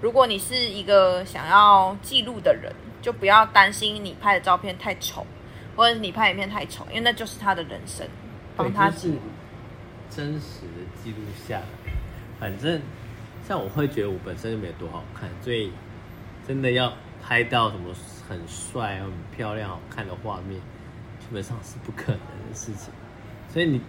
[0.02, 5.26] 如果你是一个想要记录的人，就不要担心你拍的照片太丑，
[5.76, 8.06] 或者是你拍影片太丑，因为那就是他的人生。
[8.58, 9.20] 帮他记录
[10.10, 11.63] 真实的记录下来。
[12.39, 12.82] 反正
[13.48, 15.72] 像我会觉得我本身就没有多好看，所以
[16.48, 17.94] 真的要拍到什么
[18.28, 20.60] 很帅、很漂亮、好看的画面，
[21.20, 22.94] 基本上是不可能的事情。
[23.52, 23.82] 所以你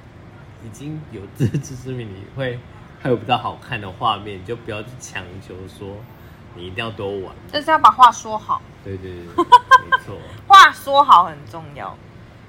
[0.64, 2.58] 已经有自知之明，你会
[3.02, 5.96] 拍不到好看的画面，你就不要去强求说
[6.54, 7.34] 你一定要多玩。
[7.52, 8.62] 但是要把话说好。
[8.82, 9.44] 对对对，
[9.84, 10.16] 没错。
[10.48, 11.96] 话说好很重要。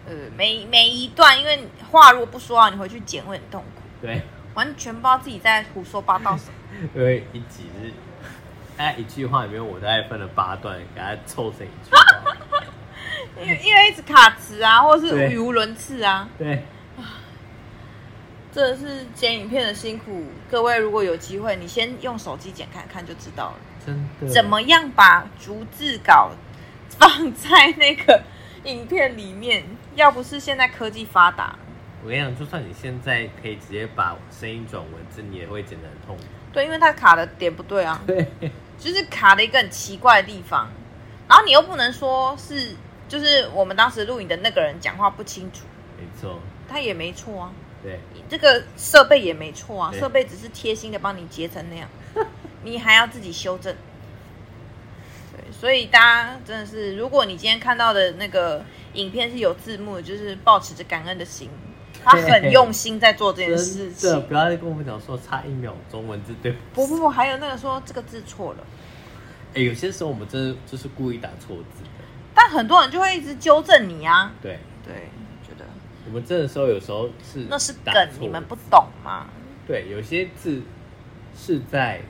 [0.06, 3.82] 呃，每每一段，因为话如果不说好，你回去剪会很痛苦。
[4.02, 4.22] 对。
[4.54, 6.54] 完全不知道自己在胡说八道什么。
[6.96, 7.94] 因为一集是，
[8.78, 12.00] 哎，一句话里面我大概分了八段，给它凑成一句话。
[13.42, 16.30] 因为因为一直卡词啊，或者是语无伦次啊。
[16.38, 16.64] 对。
[18.54, 23.56] 这是剪影片的辛苦，各位如果有机会，你先用手机剪看看就知道了。
[23.86, 24.28] 真的。
[24.28, 26.32] 怎么样把逐字稿
[26.90, 28.24] 放在那个
[28.64, 29.64] 影片里面？
[29.96, 31.56] 要不是现在科技发达。
[32.04, 36.24] 我跟你讲，就算你现在可以直接把声音转文字，你也会剪得很痛苦。
[36.52, 38.02] 对，因为它卡的点不对啊。
[38.08, 38.26] 对，
[38.78, 40.70] 就是卡了一个很奇怪的地方。
[41.28, 42.76] 然后你又不能说是，
[43.08, 45.66] 就是我们当时录影的那个人讲话不清楚。
[45.98, 46.40] 没错。
[46.70, 47.52] 他也没错啊。
[47.82, 48.00] 对。
[48.30, 51.90] 这个设备也没错啊，设备只是贴心的帮你截成那样，
[52.64, 53.74] 你还要自己修正。
[55.32, 58.64] 对，所以大家真的是，如果你今天看到的那个
[58.94, 61.50] 影片是有字幕的，就是保持着感恩的心。
[62.08, 66.88] 他很用心在做这件事情，不要再跟我们讲说差一秒钟文字对不？
[66.88, 68.60] 不不不，还有那个说这个字错了。
[69.54, 71.90] 哎，有些时候我们真的就是故意打错字的，
[72.34, 74.32] 但很多人就会一直纠正你啊。
[74.42, 74.94] 对对，
[75.44, 75.66] 觉得
[76.06, 79.28] 我们真的时候有时候是那是梗，你们不懂吗？
[79.68, 80.62] 对，有些字
[81.36, 82.02] 是在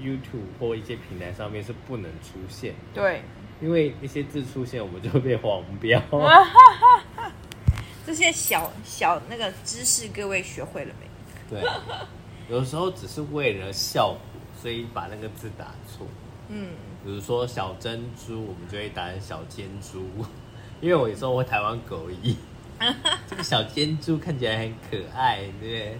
[0.00, 2.74] YouTube 或一些平台上面是不能出现。
[2.94, 3.22] 对，
[3.60, 6.00] 因为一些字出现，我们就会被黄标。
[8.06, 11.06] 这些小小那个知识，各位学会了没？
[11.48, 11.68] 对，
[12.48, 16.06] 有时候只是为了效果，所以把那个字打错。
[16.48, 16.70] 嗯，
[17.04, 20.06] 比如说小珍珠，我们就会打成小尖珠，
[20.80, 22.34] 因为我有时候会台湾狗语，
[23.28, 25.98] 这个小尖珠看起来很可爱，对不对？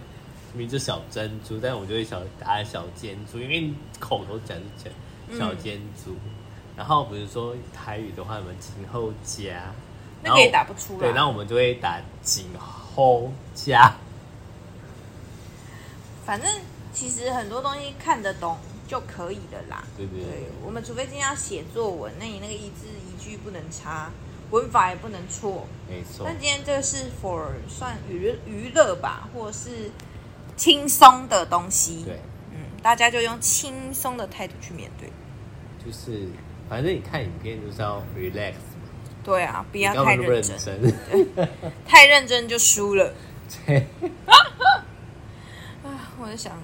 [0.53, 4.89] 名字小珍珠，但我就会小打成小尖珠，因为口头讲就
[5.29, 6.11] 讲小尖珠。
[6.11, 6.31] 嗯、
[6.75, 9.73] 然后比如说台语的话，我们前后加。
[10.23, 10.99] 那个也打不出来。
[10.99, 13.95] 对，那我们就会打井后加。
[16.25, 16.49] 反正
[16.93, 18.57] 其实很多东西看得懂
[18.87, 19.83] 就可以了啦。
[19.97, 20.51] 对对对，对。
[20.63, 24.11] 我们除非今天要写作文，那你那个一字一句不能差，
[24.51, 25.67] 文法也不能错。
[25.89, 26.23] 没错。
[26.25, 29.91] 但今天这个是 for 算娱娱乐吧，或者是
[30.55, 32.03] 轻松的东西。
[32.03, 32.19] 对。
[32.51, 35.09] 嗯，大家就用轻松的态度去面对。
[35.83, 36.27] 就是，
[36.69, 38.53] 反正你看影片就是要 relax。
[39.23, 40.93] 对啊，不要太认真，
[41.87, 43.13] 太认真就输了。
[43.65, 43.87] 对，
[45.83, 46.59] 啊，我在想，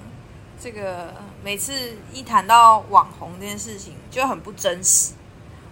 [0.59, 5.13] 这个每次一谈到网红这件事情，就很不真实。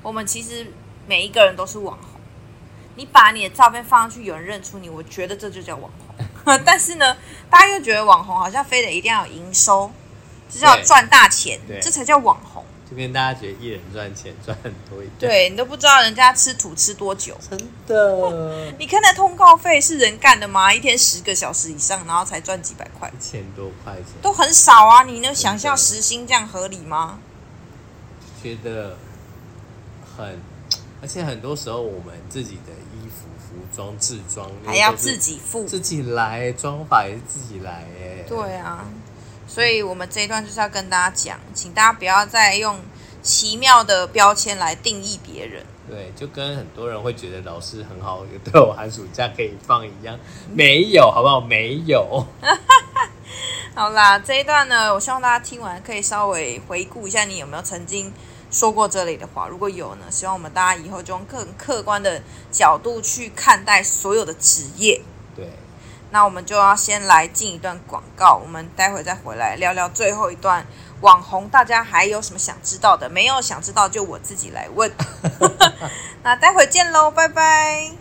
[0.04, 0.72] 我们其实
[1.08, 2.22] 每一个人都是网红，
[2.96, 6.60] 你把你的照片放上去，有人认出你，我觉得这就叫网红。
[6.64, 7.18] 但是呢，
[7.50, 9.92] 大家又觉得网红好像非得一定要有营收，
[10.48, 12.64] 就是要赚大钱，这才叫网红。
[12.90, 18.74] 就跟大家觉得一人赚钱赚很多一点，对，你都不知道人家吃土吃多久，真的。
[18.78, 20.72] 你看那通告费是人干的吗？
[20.72, 25.04] 一天十个小时以上，然后才赚几百块，一千多块钱都很少啊！
[25.04, 27.18] 你能想象时薪这样合理吗？
[28.44, 28.96] 觉得
[30.16, 30.40] 很，
[31.02, 38.86] 而且很多时候我们自己的衣服、服装、制装还要自己付，自己来，妆法也是自己来，哎，对啊。
[39.48, 42.80] 所以，我们这一段就是要跟大家讲，请大家不要再用
[43.22, 45.64] 奇妙的标签来定义别人。
[45.88, 50.20] 对，就跟很多人会觉得老师很好，有对我寒暑假可以放一样，
[50.52, 51.40] 没有，好不好？
[51.40, 52.26] 没有。
[53.76, 58.12] 好啦，这一段呢，我希望大家听完可以稍微回顾一下，你有没有曾经
[58.50, 59.48] 说过这类的话？
[59.48, 65.02] 如果有呢，希望我们大家以后就用更客观的角度去看待所有的职业。
[65.36, 65.48] 对。
[66.16, 70.66] 那我们就要先来进一段广告，我们待会再回来聊聊最后一段
[71.02, 71.50] 网红。
[71.50, 73.10] 大家还有什么想知道的？
[73.10, 74.90] 没有想知道就我自己来问。
[76.24, 77.92] 那待会见喽，拜拜。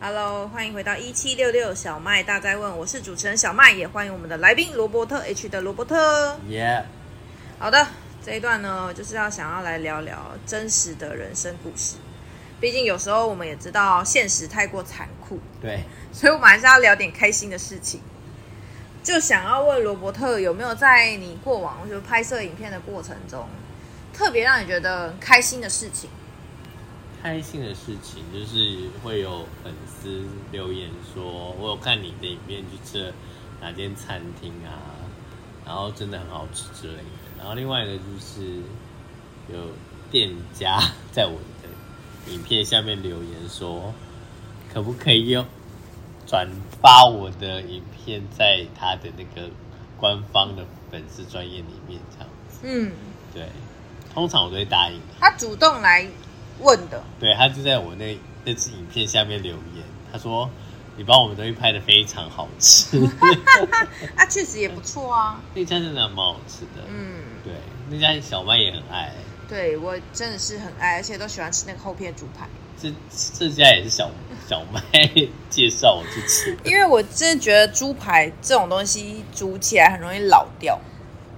[0.00, 6.38] Hello，欢迎回到一七六六小麦大在问，我是主持人小麦，也欢迎我们的来宾罗伯特 H 的罗伯特。
[6.48, 6.84] Yeah。
[7.58, 7.88] 好的，
[8.24, 11.96] 这一段呢，就是要想要来聊聊真实的人生故事。
[12.60, 18.00] 毕竟有时候我们也知道现实太过残酷，对，所以我们还是要聊点开心的事情。
[19.02, 23.48] 就想要问罗伯特，有没有在你过往就拍摄影片的过程中，
[24.12, 26.10] 特别让你觉得开心的事情？
[27.22, 33.12] 开心的事情，就是会有粉丝留言说，我有看你的影片去吃
[33.60, 35.02] 哪间餐厅啊，
[35.64, 37.02] 然后真的很好吃之类的。
[37.38, 38.60] 然后另外一个就是
[39.48, 39.72] 有
[40.10, 40.78] 店家
[41.10, 41.57] 在我的
[42.30, 43.92] 影片下面留言说，
[44.72, 45.44] 可不可以用
[46.26, 46.48] 转
[46.80, 49.48] 发我的影片在他的那个
[49.96, 52.60] 官方的粉丝专业里面这样子？
[52.62, 52.92] 嗯，
[53.34, 53.48] 对，
[54.14, 55.00] 通常我都会答应。
[55.20, 56.06] 他主动来
[56.60, 60.48] 问的，对，他就在我那那次影片下面留言，他说。
[60.96, 62.98] 你把我们东西拍的非常好吃，
[64.16, 65.40] 那 确实也不错啊。
[65.54, 67.52] 那家真的蛮好吃的，嗯，对，
[67.88, 69.14] 那家小麦也很爱。
[69.48, 72.46] 对，我真的是很爱，而且都喜欢吃那个厚片猪排。
[72.80, 72.92] 这
[73.38, 74.10] 这家也是小
[74.48, 74.80] 小麦
[75.50, 80.78] 介绍我去吃，因为我真的觉得猪排这种东西煮起来很容易老掉，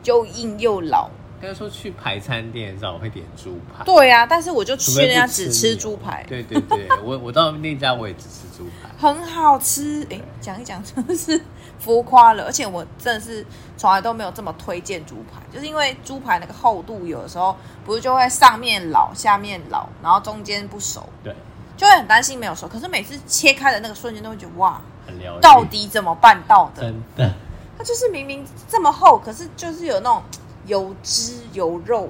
[0.04, 1.10] 又硬又老。
[1.42, 3.82] 应该说去排餐店的时候我会点猪排。
[3.82, 6.22] 对呀、啊，但是我就去人家只吃猪排。
[6.28, 10.06] 对对对，我我到那家我也只吃猪排，很好吃。
[10.10, 11.40] 哎，讲一讲真的是
[11.78, 13.44] 浮夸了，而且我真的是
[13.78, 21.34] 从来都没有这么推荐猪排，就是因为猪排那个厚度有的时候不是就会上面老下面老，然后中间不熟，对，
[21.74, 22.68] 就会很担心没有熟。
[22.68, 26.82] 可是每次切开的那个瞬间都会觉得哇，很到底怎么办到的？
[26.82, 27.32] 真的，
[27.78, 30.22] 它就是明明这么厚，可是就是有那种。
[30.70, 32.08] 有汁有肉，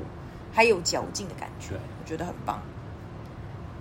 [0.52, 2.60] 还有嚼劲的感觉，我觉得很棒。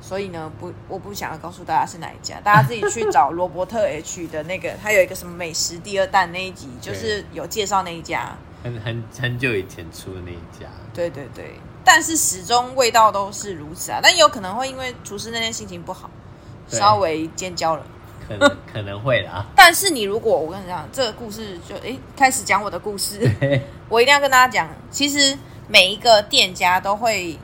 [0.01, 10.67] 所以呢，不，我不想要告诉大家是哪一家，大家自己去找罗伯特 H 的那个，他有一个什么美食第二弹那一集，就是有介绍那一家，很很很久以前出的那一家。
[10.93, 16.09] 对对对，但是始终味道都是如此啊，但有可能会因为厨师那天心情不好，
[16.69, 17.85] 稍微尖叫了。
[18.29, 23.29] 可能 可能会啦，但是你如果我跟你讲这个故事就，就、欸、诶开始讲我的故事，
[23.89, 25.35] 我一定要跟大家讲，其实
[25.67, 27.37] 每一个店家都会，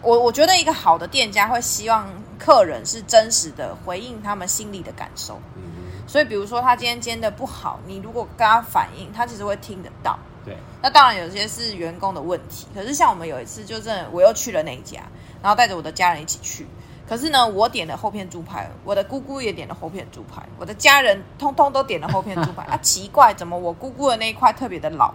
[0.00, 5.62] 我我觉得一个好的店家会希望客人是真实的回应他们心里的感受，嗯、
[6.06, 10.18] 所以比如说他今天煎的不好，你如果跟他反映，他其实会听得到。
[10.42, 15.00] 对，那当然有些是员工的问题，可是像我们有一次就真的我又去了那一家，
[15.42, 16.66] 然后带着我的家人一起去。
[17.10, 22.76] 可是呢，我点了厚片猪排，我的姑姑也点了厚片猪排，我的家人通通都点了厚片猪排 啊！
[22.80, 25.12] 奇怪，怎么我姑姑的那一块特别的老，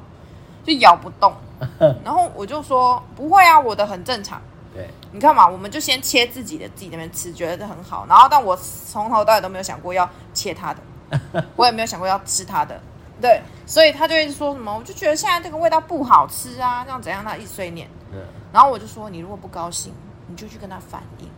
[0.65, 1.33] 就咬不动？
[2.03, 4.41] 然后我就说不会啊，我的很正常。
[4.73, 8.05] 对，你看嘛，我们就先切自己的，自己那边吃，觉得很好。
[8.09, 10.73] 然后，但我从头到尾都没有想过要切他
[11.31, 12.77] 的， 我也没有想过要吃他的。
[13.21, 17.23] 对，所以他就会说什么，我就觉得现在这个味道不好吃啊，这样怎样？
[17.23, 17.87] 他一碎念。
[18.51, 19.93] 然后我就说，你如果不高兴，
[20.27, 21.29] 你就去跟他反映。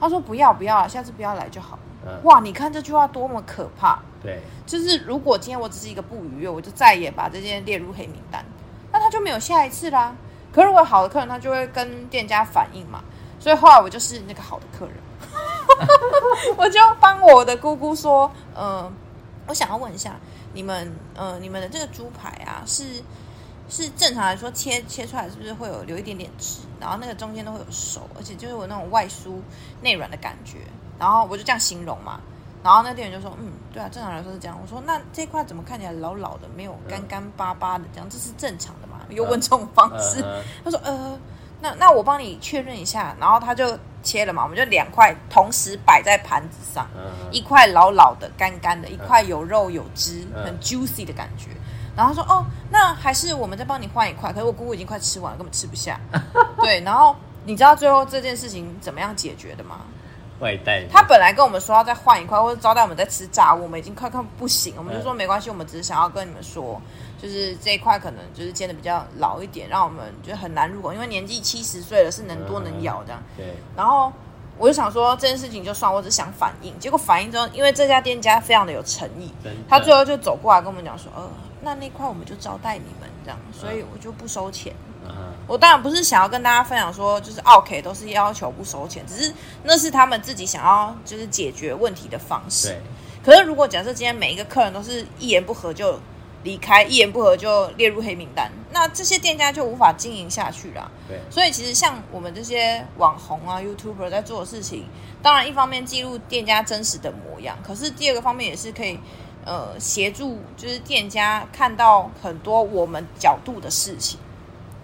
[0.00, 1.78] 他说不要不要，下次不要来就好。
[2.04, 3.98] 嗯、哇，你看这句话多么可怕！
[4.22, 8.42] 对，就是如果今天我只是一个不愉悦，我就再也把这件列入黑名单，
[8.90, 10.16] 那他就没有下一次啦。
[10.50, 13.04] 可如果好的客人，他就会跟店家反映嘛。
[13.38, 14.94] 所以后来我就是那个好的客人，
[16.56, 18.92] 我就帮我的姑姑说，嗯、呃，
[19.48, 20.14] 我想要问一下
[20.54, 23.02] 你们，呃，你们的这个猪排啊是。
[23.70, 29.40] 是正常来说切切出来是不是会有留一点点汁，然后那个中间都会有熟，而且就是有那种外酥
[29.80, 30.58] 内软的感觉。
[30.98, 32.20] 然后我就这样形容嘛，
[32.62, 40.22] 然后那店员就说：“嗯，对啊，正常来说是这样。”我说：“那这块怎么看起来老老的，没有干干巴巴的这样，这是正常的嘛？”又问这种方式，
[40.62, 41.18] 他说：“呃，
[41.62, 46.86] 那那我帮你确认一下。”然后他就切了嘛，我们就两块同时摆在盘子上，
[47.30, 51.48] 一块老老的干干的，一块有肉有汁，很 juicy 的感觉。
[51.96, 54.32] 然后说哦，那还是我们再帮你换一块。
[54.32, 55.98] 可是我姑姑已经快吃完了，根本吃不下。
[56.60, 59.80] 对，然后你知道最后这件事情怎么样解决的吗？
[60.40, 60.86] 外带。
[60.90, 64.74] 他本来跟我们说要再换一块，或者招待我们再吃炸物，我们已经快看不行。
[64.78, 66.80] 我们就说没关系，我们只是想要跟你们说，
[67.20, 73.22] 就是这一块可能就是煎的比较老一点，让我们就很难入口，因为年纪七十岁了，是能多能咬这样。
[73.36, 73.54] 对。
[73.76, 74.10] 然后
[74.56, 76.72] 我就想说这件事情就算，我只想反映。
[76.78, 79.30] 结果反映之后，因为这家店家非常的有诚意，
[79.68, 81.22] 他最后就走过来跟我们讲说，呃。
[81.62, 84.72] 那那块我们就招待你们这样，所以我就不收钱。
[85.06, 85.12] Uh.
[85.46, 89.32] 我当然不是想要跟大家分享说，就是 OK 都是要求不收钱，只是
[89.64, 92.68] 那是他们自己想要就是解决问题的方式。
[92.68, 92.80] 对
[93.22, 95.98] 可是如果假设今天每一个客人都是一言不合就
[96.44, 100.90] 离开，一言不合就列入黑名单，那这些店家就无法经营下去了。
[101.08, 101.18] 对。
[101.30, 104.86] 所以其实像我们这些网红啊、YouTuber 在做的事情，
[105.20, 108.98] 当然一方面记录店家真实的模样，可是第二个方面也是可以。
[109.50, 114.16] 呃，协助就是店家看到很多我们角度的事情。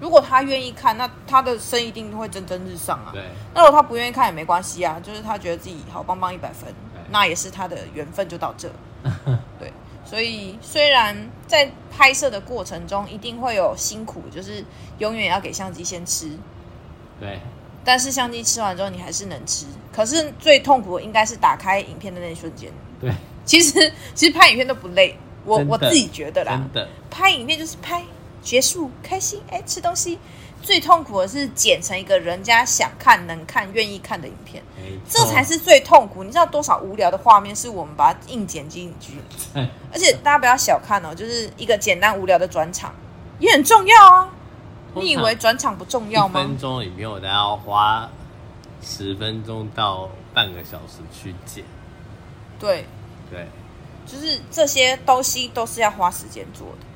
[0.00, 3.12] 如果他愿意看，那他的生意一定会蒸蒸日上啊。
[3.12, 3.22] 对。
[3.54, 6.68] 那如果他不愿意看也没关系啊，就是他觉得自己好棒棒一百分，
[7.10, 8.68] 那也是他的缘分就到这。
[9.60, 9.72] 对。
[10.04, 14.64] 所以虽然在拍摄的过程中一定会有辛苦，就是
[14.98, 16.36] 永远要给相机先吃。
[17.20, 17.38] 对。
[17.84, 19.66] 但是相机吃完之后你还是能吃。
[19.94, 22.68] 可是最痛苦的应该是打开影片的那一瞬间。
[23.00, 23.12] 对，
[23.46, 26.52] 其实 其实拍影片都不累，我我自己觉得啦。
[26.52, 28.02] 真的，拍影片就是拍
[28.42, 30.18] 结束开心，哎，吃东西。
[30.62, 34.60] 最痛苦的是剪成一个人家想看、能看、愿意看的影片，
[35.08, 36.24] 这才是最痛苦。
[36.24, 39.12] 你知道多少无聊的画面是我们把它硬剪进去？
[39.92, 42.92] 而且大家不要小看哦，就是一个简单无聊的转场
[43.38, 44.28] 也很重要啊。
[44.94, 46.40] 你以为转场不重要吗？
[46.40, 48.10] 一分钟影片我都要花
[48.82, 51.62] 十分钟到半个小时去剪。
[52.58, 52.86] 对
[53.30, 53.46] 对，
[54.06, 56.86] 就是这些东西都是要花时间做的。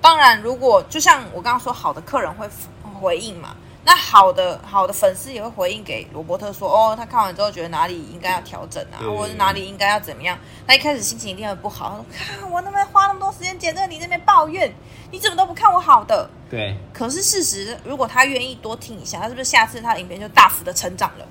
[0.00, 2.48] 当然，如果就像我刚刚说，好的客人会。
[2.98, 10.38] 回应嘛，那好的好的粉丝也会回应给罗伯特说，哦，他看完之后觉得哪里应该要调整啊，或者哪里应该要怎么样。
[10.66, 14.74] 他一开始心情一定会不好，他说，看我那边花那么多时间剪这个，你那边抱怨，
[15.10, 16.26] 你怎么都不看我好的？
[16.48, 16.74] 对。
[16.90, 21.26] 可是事实，如果他愿意多听一下，他是不是下次他的影片就大幅的成长了，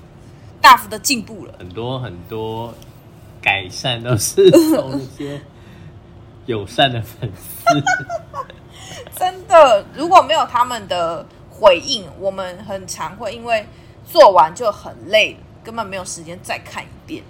[0.60, 1.54] 大幅的进步了？
[1.58, 2.72] 很多很多
[3.46, 5.40] 改善都是从一些
[6.46, 7.64] 友善的粉丝。
[9.16, 11.24] 真的，如果没有他们的。
[11.58, 13.64] 回应我们很常会因为
[14.04, 15.34] 做完就很累，
[15.64, 17.24] 根本没有时间再看一遍。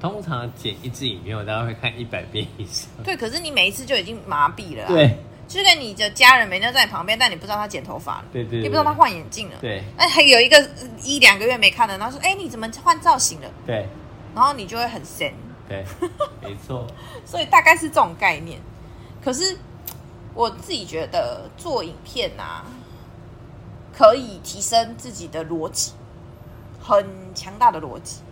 [0.00, 2.88] 通常剪一支影片，我大概会看一百遍以上。
[3.02, 4.86] 对，可是你每一次就已经麻痹了。
[4.86, 5.18] 对，
[5.48, 8.24] 就跟你的家人每天在你旁边，但你不知道他剪头发了。
[8.32, 9.56] 对，对对，你不知道他换眼镜了。
[9.60, 10.64] 对，那还有一个
[11.02, 13.84] 一两个月没看的，然后说：“哎，你怎么换造型了？”对，
[14.32, 15.28] 然后你就会很神。
[15.72, 15.84] 对，
[16.42, 16.86] 没错。
[17.24, 18.60] 所以大概是这种概念。
[19.24, 19.56] 可是
[20.34, 22.64] 我自己觉得做影片啊。
[23.94, 25.92] 可以提升自己的逻辑，
[26.80, 28.22] 很强大的逻辑。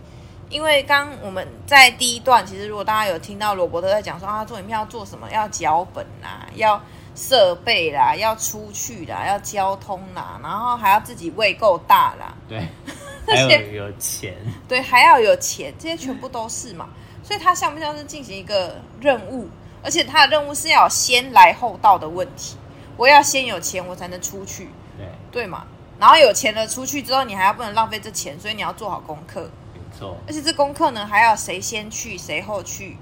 [0.49, 6.81] 因为刚我们在第一段，其实如果大家有听到罗伯特在讲说啊，做影片要做什么，要脚本啊，要
[7.15, 12.67] 设备啦，要出去啦，要交通啦，然后还要自己胃够大啦，对，
[13.29, 14.35] 还要有钱，
[14.67, 16.89] 对，还要有钱，这些全部都是嘛。
[17.23, 19.47] 所以他像不像是进行一个任务？
[19.83, 22.55] 而且他的任务是要先来后到的问题，
[22.97, 24.69] 我要先有钱，我才能出去。
[24.97, 25.65] 对对嘛，
[25.99, 29.49] 然后有钱了出去之后，你还要不能浪费这钱，所以你要做好功课。
[29.73, 32.97] 没错，而且这功课呢，还要谁先去谁后去，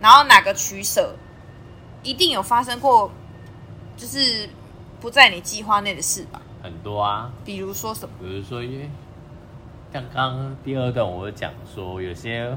[0.00, 1.14] 然后哪个取舍，
[2.02, 3.12] 一定有发生过，
[3.96, 4.48] 就是
[5.00, 6.42] 不在你计划内的事吧？
[6.62, 8.14] 很多啊，比如说什么？
[8.20, 8.90] 比如说，因为
[9.92, 12.56] 像刚刚第二段我讲说，有些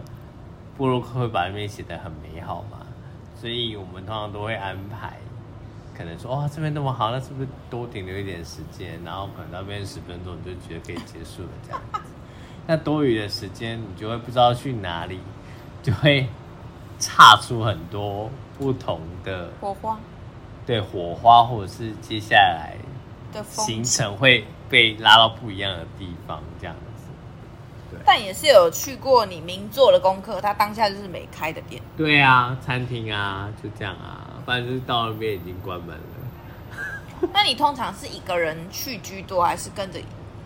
[0.78, 2.86] 部落客会把那边写的很美好嘛，
[3.36, 5.18] 所以我们通常都会安排。
[5.98, 9.00] 可能说哦，这边那么好，那是不是多停留一点时间？
[9.04, 12.00] 然后可能那边十分钟，你就觉得可以结束了这样子。
[12.68, 15.20] 那多余的时间，你就会不知道去哪里，
[15.82, 16.28] 就会
[17.00, 19.98] 岔出很多不同的火花。
[20.68, 22.76] 对，火花，或者是接下来
[23.34, 27.07] 的行程会被拉到不一样的地方，这样子。
[27.90, 28.00] 对。
[28.06, 31.82] 但也是有去过你明做的功课，他当下就是没开的店。
[31.96, 34.42] 对啊，餐厅啊，就这样啊。
[34.46, 36.04] 反正就是到那边已经关门了。
[37.34, 40.00] 那你通常是一个人去居多，还是跟着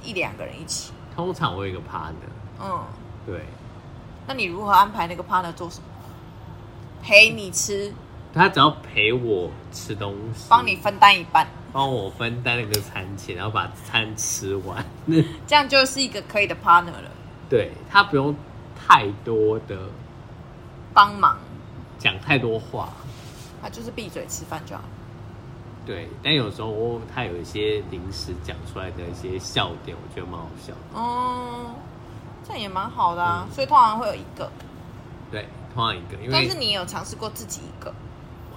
[0.04, 0.92] 一两个人一起？
[1.16, 2.62] 通常我有一个 partner。
[2.62, 2.84] 嗯，
[3.26, 3.42] 对。
[4.28, 5.86] 那你如何安排那个 partner 做什么？
[7.04, 7.92] 陪你吃？
[8.34, 14.86] 他只要陪我吃东西，帮你分担一半，帮我分担那个餐钱，然后把餐吃完。
[15.46, 17.12] 这样就是一个可以的 partner 了。
[17.52, 18.34] 对，他不用
[18.78, 19.78] 太多的
[20.94, 21.36] 帮忙，
[22.00, 22.88] 讲太多话。
[23.62, 24.82] 他就是闭嘴吃饭就好。
[25.86, 30.80] 对，但有时候他有一些临时讲出来的一些笑点，我觉得蛮好笑的。
[30.96, 31.76] 嗯，
[32.48, 33.46] 这样也蛮好的啊。
[33.46, 34.50] 嗯、所以通常会有一个。
[35.30, 36.16] 对，通常一个。
[36.24, 37.94] 因为但是你有尝试过自己一个？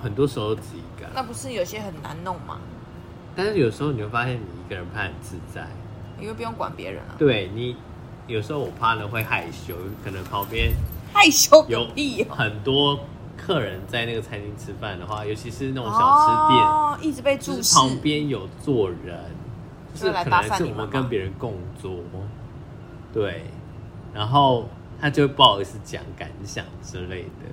[0.01, 1.09] 很多时候自己一个。
[1.13, 2.61] 那不是有些很难弄吗？
[3.35, 5.67] 但是有时候你会发现，你一个人拍很自在，
[6.21, 7.17] 因为不用管别人啊。
[7.19, 7.77] 对你，
[8.27, 10.73] 有时候我怕呢会害羞，可能旁边
[11.13, 11.87] 害羞有
[12.29, 12.99] 很多。
[13.37, 19.19] 客人在那个餐厅吃饭的话，尤其是那种小吃店，哦、一直被注视，旁边有坐人，
[19.93, 21.99] 就是可能是我们跟别人共桌，
[23.13, 23.43] 对，
[24.15, 24.67] 然后
[24.99, 27.51] 他就不好意思讲感想之类的，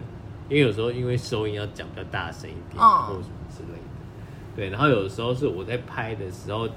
[0.47, 6.69] 因为有时候因为收音要讲比较大声一点，或者什么之类的，对，然后有的时候是我在拍的时候，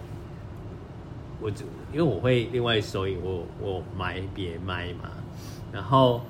[1.45, 5.11] 我就因为我会另外收音，我我买别卖嘛，
[5.71, 6.23] 然后。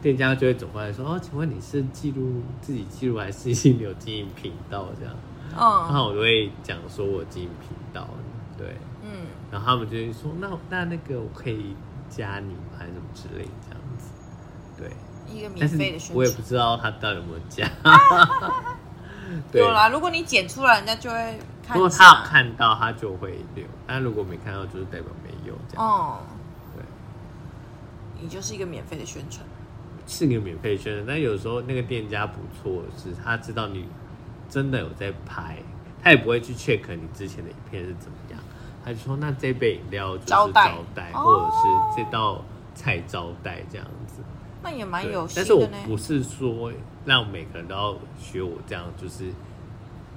[0.00, 5.12] 店家就会走过来说：“哦，请问你是记录自己记录，还是你有经营频道这样？”
[5.58, 8.08] 哦，然后我就会讲说我经营频道，
[8.56, 11.74] 对，嗯，然后他们就会说：“那那那个我可以
[12.08, 12.78] 加你吗？
[12.78, 14.12] 还是什么之类这样子？”
[14.78, 17.68] 对，一个免费的宣传，我也不知道他到底有没有加。
[19.50, 21.76] 对有啦，如果你剪出来，人家就会看。
[21.76, 25.86] 如果他有看到，他就会留；但如果没看到，就是代表没有这样。
[25.86, 26.20] 哦，
[26.74, 26.82] 对。
[28.20, 29.46] 你就是一个免费的宣传，
[30.06, 31.04] 是个免费宣传。
[31.06, 33.86] 但有时候那个店家不错，是他知道你
[34.48, 35.58] 真的有在拍，
[36.02, 38.40] 他也不会去 check 你之前的影片是怎么样，
[38.84, 42.42] 他就说那这杯饮料就是招待，或者是这道
[42.74, 44.22] 菜招待这样子。
[44.60, 45.42] 那也蛮有心的。
[45.42, 46.72] 但是我不是说
[47.04, 49.32] 让每个人都要学我这样，就是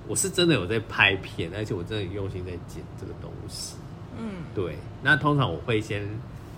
[0.08, 3.76] 我是真的有在拍片，而且我真的用心在剪这个东西。
[4.18, 4.78] 嗯，对。
[5.02, 6.08] 那通常我会先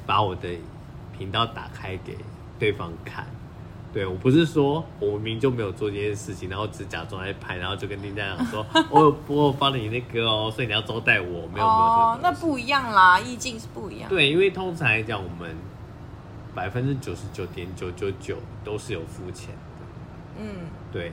[0.05, 0.49] 把我的
[1.17, 2.17] 频道打开给
[2.57, 3.25] 对方看。
[3.93, 11.65] 对，我不是说我明明就没有做这件事情，然后只假装在拍，然后就跟丁家长说， 我有我帮你那个哦，所以你要招待我，没有没有。
[11.67, 14.09] 哦，那不一样啦，意境是不一样。
[14.09, 15.55] 对，因为通常来讲，我们
[16.55, 20.41] 百分之九十九点九九九都是有付钱的。
[20.41, 20.45] 嗯，
[20.91, 21.11] 对。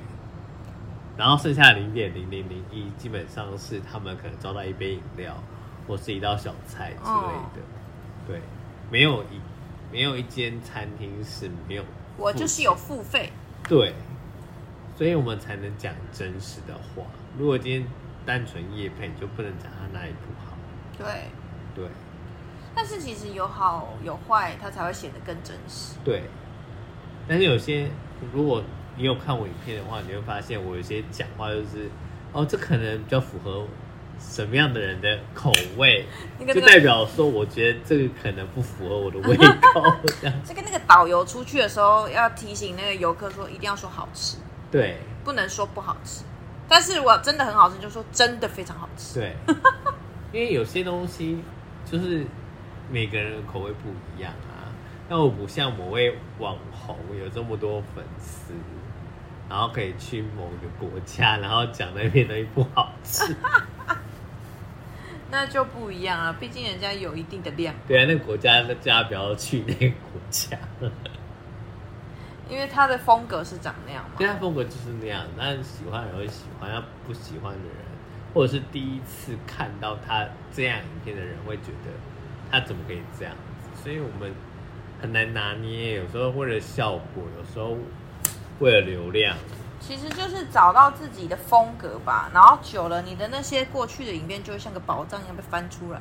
[1.16, 5.36] 然后剩下零点零零零一，基本上是他们可能招待一杯饮料。
[5.88, 7.74] 或是一道小菜之类的，哦、
[8.24, 8.40] 对，
[8.92, 9.40] 没有一
[9.90, 11.84] 没有一间餐厅是没有，
[12.16, 13.32] 我就是有付费，
[13.68, 13.92] 对，
[14.96, 17.02] 所以我们才能讲真实的话。
[17.36, 17.84] 如果今天
[18.24, 20.56] 单纯夜配，你就不能讲他哪里不好，
[20.96, 21.06] 对
[21.74, 21.90] 对。
[22.72, 25.96] 但是其实有好有坏，它才会显得更真实。
[26.04, 26.22] 对，
[27.26, 27.90] 但是有些
[28.32, 28.62] 如果
[29.00, 31.90] 你有看我影片的话，你会发现我有些讲话就是，
[32.32, 33.66] 哦，这可能比较符合。
[34.22, 36.04] 什么样的人的口味，
[36.46, 39.82] 就代表说，我觉得这个可能不符合我的胃口。
[40.20, 44.36] 这样，这跟那个导游出去的时候要提醒那个游客说，一定要说好吃，
[44.70, 46.22] 对，不能说不好吃。
[46.68, 49.20] 但是我真的很好吃，就说真的非常好吃。
[49.20, 49.34] 对，
[50.34, 51.42] 因为有些东西
[51.90, 52.26] 就是
[52.90, 54.68] 每个人的口味不一样啊。
[55.08, 58.52] 那我不像某位网红有这么多粉丝。
[59.50, 63.34] 然后可以去某个国家，然后讲那边东西不好吃，
[65.28, 66.36] 那就不一样啊！
[66.38, 67.74] 毕竟人家有一定的量。
[67.88, 70.56] 对啊，那个国家大家不要去那个国家，
[72.48, 74.10] 因为他的风格是长那样嘛。
[74.18, 77.74] 对，他风格就是那样，但喜欢的人会喜欢，他不喜欢的人，
[78.32, 81.90] 或者是第一次看到他这样影片的人，会觉得
[82.52, 83.82] 他怎么可以这样子？
[83.82, 84.32] 所以我们
[85.02, 87.76] 很难拿捏，有时候为了效果，有时候。
[88.60, 89.36] 为了流量，
[89.80, 92.30] 其实就是找到自己的风格吧。
[92.32, 96.00] 然后久了，你的那些过去的影片就会像个宝藏一样被翻出来。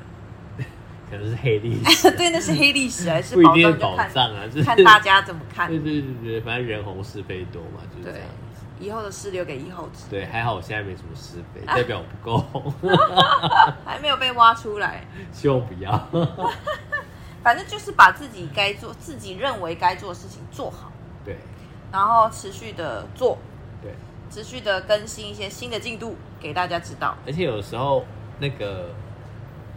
[1.09, 4.45] 可能是黑历史， 对，那是黑历史还是不一定宝藏啊？
[4.45, 5.67] 就是 看大家怎么看。
[5.67, 8.27] 对对对对，反正人红是非多嘛，就是这样。
[8.79, 10.09] 以后的事留给以后吃。
[10.09, 12.73] 对，还好我现在没什么是非，代表我不够红，
[13.85, 15.03] 还没有被挖出来。
[15.31, 16.07] 希望不要。
[17.41, 20.91] 反正就是把自己该做、自己认为该做的事情做好。
[21.25, 21.37] 对。
[21.91, 23.37] 然后持续的做，
[23.81, 23.93] 对，
[24.29, 27.15] 持续的更新一些新的进度给大家知道。
[27.25, 28.05] 而且有时候
[28.39, 28.89] 那个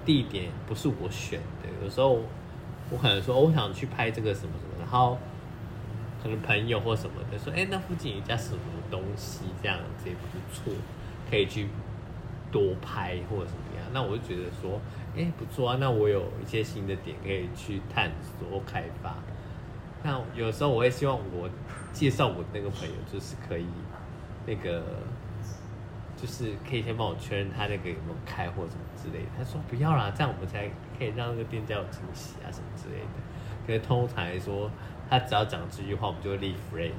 [0.05, 2.21] 地点不是我选的，有时候
[2.91, 5.17] 我可能说我想去拍这个什么什么，然后
[6.23, 8.61] 可能朋友或什么的说，哎，那附近有一家什么
[8.91, 10.73] 东西这样子也不错，
[11.31, 11.69] 可以去
[12.51, 13.87] 多拍或者怎么样。
[13.95, 14.81] 那我就觉得说，
[15.17, 19.15] 哎，不错啊，那我有一些新的点可以去探索开发。
[20.03, 21.49] 那有时候我会希望我
[21.93, 23.67] 介绍我那个朋友，就是可以
[24.47, 24.83] 那个，
[26.17, 29.31] 就是可以先帮我确认他那个有没有开或什么之类的。
[29.37, 30.69] 他说不要啦，这样我们才
[30.99, 33.07] 可以让那个店家有惊喜啊什么之类的。
[33.67, 34.71] 可是通常来说，
[35.09, 36.93] 他只要讲这句话，我们就会立 flag。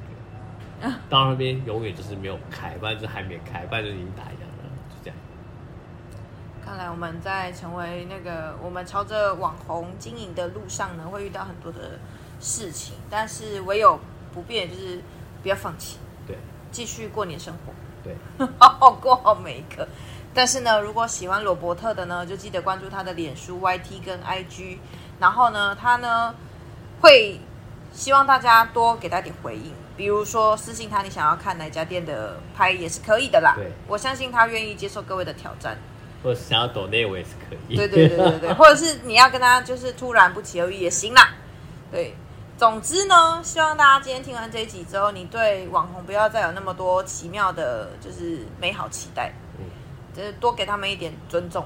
[1.10, 5.18] 到那边永远就是没有开，不然就还没开，不然就已经打烊了，就这样。
[6.64, 12.00] 看来我们在成为那个我们朝着网红经营的路上呢，会遇到很多的。
[12.40, 13.98] 事情，但是唯有
[14.34, 15.00] 不变就是
[15.42, 16.36] 不要放弃，对，
[16.72, 17.74] 继续过你的生活，
[18.04, 18.16] 对，
[18.58, 19.88] 好 好过好每一刻。
[20.34, 24.78] 但是呢，如果喜欢罗伯特的呢，就记得关注他的脸书、YT 跟 IG。
[25.20, 26.34] 然后呢，他呢
[27.00, 27.40] 会
[27.94, 33.54] 希望大家多给他点回应，比如说私信他，你想要看哪家店的拍也是可以的啦。
[33.56, 35.78] 对，我相信他愿意接受各位的挑战，
[36.24, 37.76] 或者想要抖内我也是可以。
[37.76, 41.36] 对对对对对，或者是你要跟他就是突然不期而遇也行啦。
[41.92, 42.16] 对。
[42.56, 49.66] 总之呢，希望大家今天听完这一集之后，你对网红不要再有那么多奇妙的，就是美好期待，嗯，
[50.16, 51.66] 就是多给他们一点尊重，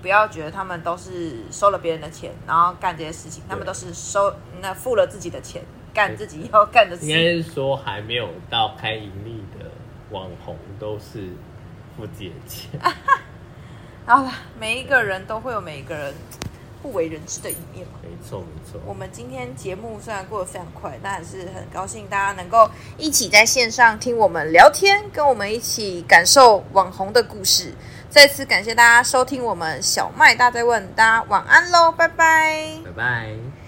[0.00, 5.60] 不要觉得他们都是收了别人的钱，然后干这些事情，他们都是收那付了自己的钱，
[5.92, 7.10] 干自己要干的事情。
[7.10, 9.66] 应该是说，还没有到开盈利的
[10.10, 11.28] 网红都是
[11.96, 12.80] 付自己的钱。
[14.06, 16.14] 好了，每一个人都会有每一个人。
[16.82, 18.80] 不为人知的一面嘛，没错没错。
[18.86, 27.74] 我们今天节目虽然过得非常快，但还是很高兴大家能够一起在线上听我们聊天，跟我们一起感受网红的故事。
[28.10, 33.57] 再次感谢大家收听我们小麦大在问，大家晚安喽，拜拜，拜拜。